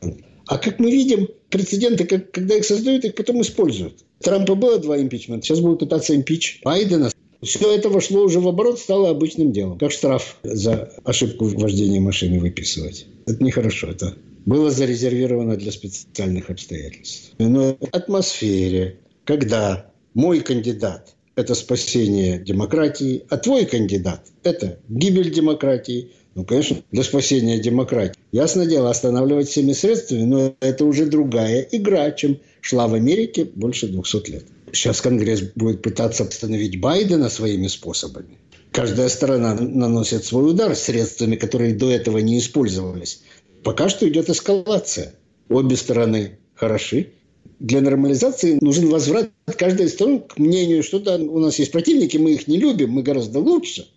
А 0.48 0.58
как 0.58 0.80
мы 0.80 0.90
видим, 0.90 1.28
прецеденты, 1.50 2.06
когда 2.06 2.56
их 2.56 2.66
создают, 2.66 3.06
их 3.06 3.14
потом 3.14 3.42
используют. 3.42 4.04
Трампа 4.22 4.56
было 4.56 4.80
два 4.80 5.00
импичмента, 5.00 5.46
сейчас 5.46 5.60
будут 5.60 5.80
пытаться 5.80 6.16
импич 6.16 6.62
Байдена. 6.64 7.12
Все 7.46 7.76
это 7.76 7.90
вошло 7.90 8.24
уже 8.24 8.40
в 8.40 8.48
оборот, 8.48 8.80
стало 8.80 9.10
обычным 9.10 9.52
делом. 9.52 9.78
Как 9.78 9.92
штраф 9.92 10.38
за 10.44 10.92
ошибку 11.04 11.46
в 11.46 11.56
вождении 11.56 12.00
машины 12.00 12.40
выписывать. 12.40 13.06
Это 13.28 13.44
нехорошо. 13.44 13.88
Это 13.88 14.16
было 14.46 14.72
зарезервировано 14.72 15.56
для 15.56 15.72
специальных 15.72 16.50
обстоятельств. 16.50 17.34
Но 17.38 17.78
атмосфере, 17.92 19.00
когда 19.24 19.92
мой 20.14 20.40
кандидат– 20.42 21.14
это 21.36 21.54
спасение 21.56 22.40
демократии, 22.40 23.24
а 23.30 23.38
твой 23.38 23.66
кандидат– 23.66 24.26
это 24.44 24.80
гибель 24.90 25.32
демократии, 25.32 26.12
ну, 26.34 26.46
конечно, 26.46 26.78
для 26.92 27.04
спасения 27.04 27.60
демократии. 27.60 28.20
Ясно 28.32 28.66
дело, 28.66 28.90
останавливать 28.90 29.50
всеми 29.50 29.74
средствами, 29.74 30.24
но 30.24 30.56
это 30.60 30.86
уже 30.86 31.06
другая 31.06 31.68
игра, 31.72 32.12
чем 32.12 32.40
шла 32.62 32.88
в 32.88 32.94
Америке 32.94 33.46
больше 33.46 33.88
200 33.88 34.32
лет. 34.32 34.46
Сейчас 34.76 35.00
Конгресс 35.00 35.42
будет 35.56 35.82
пытаться 35.82 36.24
остановить 36.24 36.82
Байдена 36.82 37.30
своими 37.30 37.68
способами. 37.68 38.38
Каждая 38.72 39.08
сторона 39.08 39.56
наносит 39.56 40.26
свой 40.26 40.52
удар 40.52 40.76
средствами, 40.76 41.38
которые 41.38 41.74
до 41.74 41.90
этого 41.90 42.18
не 42.18 42.40
использовались. 42.40 43.22
Пока 43.64 43.88
что 43.88 44.08
идет 44.08 44.30
эскалация. 44.30 45.16
Обе 45.48 45.78
стороны 45.78 46.40
хороши. 46.56 47.14
Для 47.62 47.80
нормализации 47.80 48.58
нужен 48.60 48.90
возврат 48.90 49.32
каждой 49.58 49.88
стороны 49.88 50.20
к 50.20 50.38
мнению, 50.38 50.84
что 50.84 51.00
да, 51.00 51.16
у 51.16 51.40
нас 51.40 51.58
есть 51.58 51.72
противники, 51.72 52.18
мы 52.18 52.34
их 52.34 52.50
не 52.50 52.58
любим, 52.58 52.92
мы 52.92 53.02
гораздо 53.02 53.40
лучше. 53.40 53.88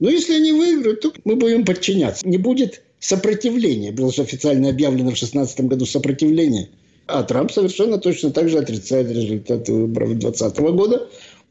Но 0.00 0.10
если 0.10 0.34
они 0.34 0.52
выиграют, 0.52 1.00
то 1.00 1.12
мы 1.24 1.36
будем 1.36 1.64
подчиняться. 1.64 2.26
Не 2.26 2.38
будет 2.38 2.82
сопротивления. 2.98 3.92
Было 3.92 4.12
же 4.12 4.22
официально 4.22 4.68
объявлено 4.70 5.10
в 5.10 5.14
2016 5.14 5.60
году 5.60 5.86
сопротивление– 5.86 6.70
а 7.06 7.22
Трамп 7.22 7.52
совершенно 7.52 7.98
точно 7.98 8.30
так 8.30 8.48
же 8.48 8.58
отрицает 8.58 9.10
результаты 9.10 9.72
выборов 9.72 10.18
2020 10.18 10.58
года. 10.58 11.08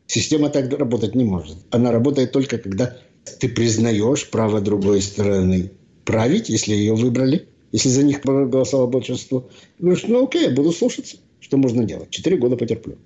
Система 0.07 0.49
так 0.49 0.71
работать 0.77 1.15
не 1.15 1.23
может. 1.23 1.57
Она 1.71 1.91
работает 1.91 2.31
только 2.31 2.57
когда 2.57 2.97
ты 3.39 3.49
признаешь 3.49 4.29
право 4.29 4.61
другой 4.61 5.01
стороны 5.01 5.71
править, 6.05 6.49
если 6.49 6.73
ее 6.73 6.95
выбрали, 6.95 7.47
если 7.71 7.89
за 7.89 8.03
них 8.03 8.21
проголосовало 8.21 8.87
большинство. 8.87 9.49
Говоришь, 9.79 10.05
ну 10.07 10.25
окей, 10.25 10.43
я 10.43 10.51
буду 10.51 10.71
слушаться. 10.71 11.17
Что 11.39 11.57
можно 11.57 11.83
делать? 11.83 12.09
Четыре 12.09 12.37
года 12.37 12.57
потерплю. 12.57 12.97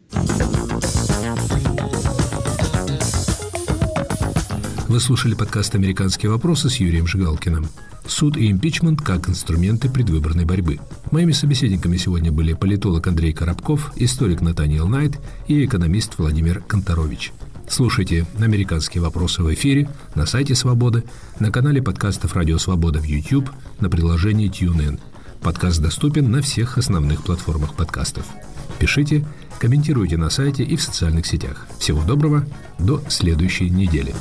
Вы 4.88 5.02
слушали 5.02 5.34
подкаст 5.34 5.76
«Американские 5.76 6.32
вопросы» 6.32 6.70
с 6.70 6.78
Юрием 6.78 7.08
Жигалкиным. 7.08 7.68
Суд 8.06 8.38
и 8.38 8.50
импичмент 8.50 9.02
как 9.02 9.28
инструменты 9.28 9.90
предвыборной 9.90 10.46
борьбы. 10.46 10.80
Моими 11.12 11.34
собеседниками 11.34 11.98
сегодня 11.98 12.32
были 12.32 12.54
политолог 12.54 13.06
Андрей 13.06 13.34
Коробков, 13.34 13.92
историк 13.98 14.40
Натаниэл 14.40 14.88
Найт 14.88 15.20
и 15.48 15.66
экономист 15.66 16.18
Владимир 16.18 16.62
Конторович. 16.62 17.34
Слушайте 17.68 18.26
«Американские 18.40 19.02
вопросы» 19.02 19.44
в 19.44 19.54
эфире, 19.54 19.90
на 20.16 20.26
сайте 20.26 20.56
«Свободы», 20.56 21.04
на 21.42 21.52
канале 21.52 21.84
подкастов 21.84 22.34
«Радио 22.34 22.58
Свобода» 22.58 23.00
в 23.00 23.04
YouTube, 23.04 23.50
на 23.82 23.90
приложении 23.90 24.50
TuneIn. 24.50 25.02
Подкаст 25.42 25.82
доступен 25.82 26.32
на 26.32 26.42
всех 26.42 26.78
основных 26.78 27.24
платформах 27.24 27.74
подкастов. 27.74 28.26
Пишите, 28.80 29.26
комментируйте 29.60 30.18
на 30.18 30.30
сайте 30.30 30.64
и 30.64 30.76
в 30.76 30.82
социальных 30.82 31.26
сетях. 31.26 31.68
Всего 31.80 32.04
доброго, 32.04 32.46
до 32.80 33.02
следующей 33.10 33.70
недели. 33.70 34.14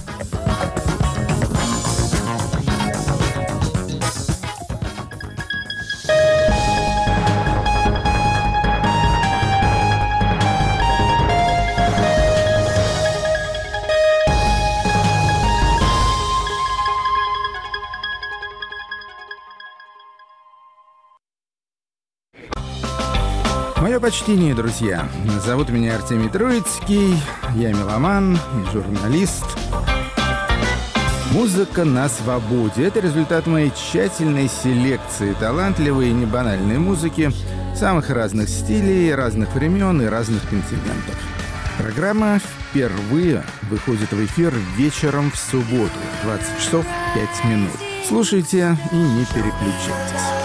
Почтение, 24.06 24.54
друзья. 24.54 25.08
Зовут 25.44 25.68
меня 25.70 25.96
Артемий 25.96 26.28
Троицкий, 26.28 27.20
я 27.56 27.72
меломан 27.72 28.38
журналист. 28.72 29.44
Музыка 31.32 31.84
на 31.84 32.08
свободе– 32.08 32.84
это 32.86 33.00
результат 33.00 33.48
моей 33.48 33.72
тщательной 33.72 34.48
селекции 34.48 35.32
талантливой 35.32 36.10
и 36.10 36.12
небанальной 36.12 36.78
музыки 36.78 37.32
самых 37.74 38.08
разных 38.10 38.48
стилей, 38.48 39.12
разных 39.12 39.52
времен 39.56 40.00
и 40.00 40.06
разных 40.06 40.40
континентов. 40.48 41.16
Программа 41.76 42.38
впервые 42.38 43.42
выходит 43.62 44.12
в 44.12 44.24
эфир 44.24 44.54
вечером 44.76 45.32
в 45.32 45.36
субботу, 45.36 45.98
20 46.22 46.58
часов 46.60 46.86
5 47.40 47.44
минут. 47.50 47.76
Слушайте 48.06 48.76
и 48.92 48.96
не 48.96 49.24
переключайтесь. 49.24 50.35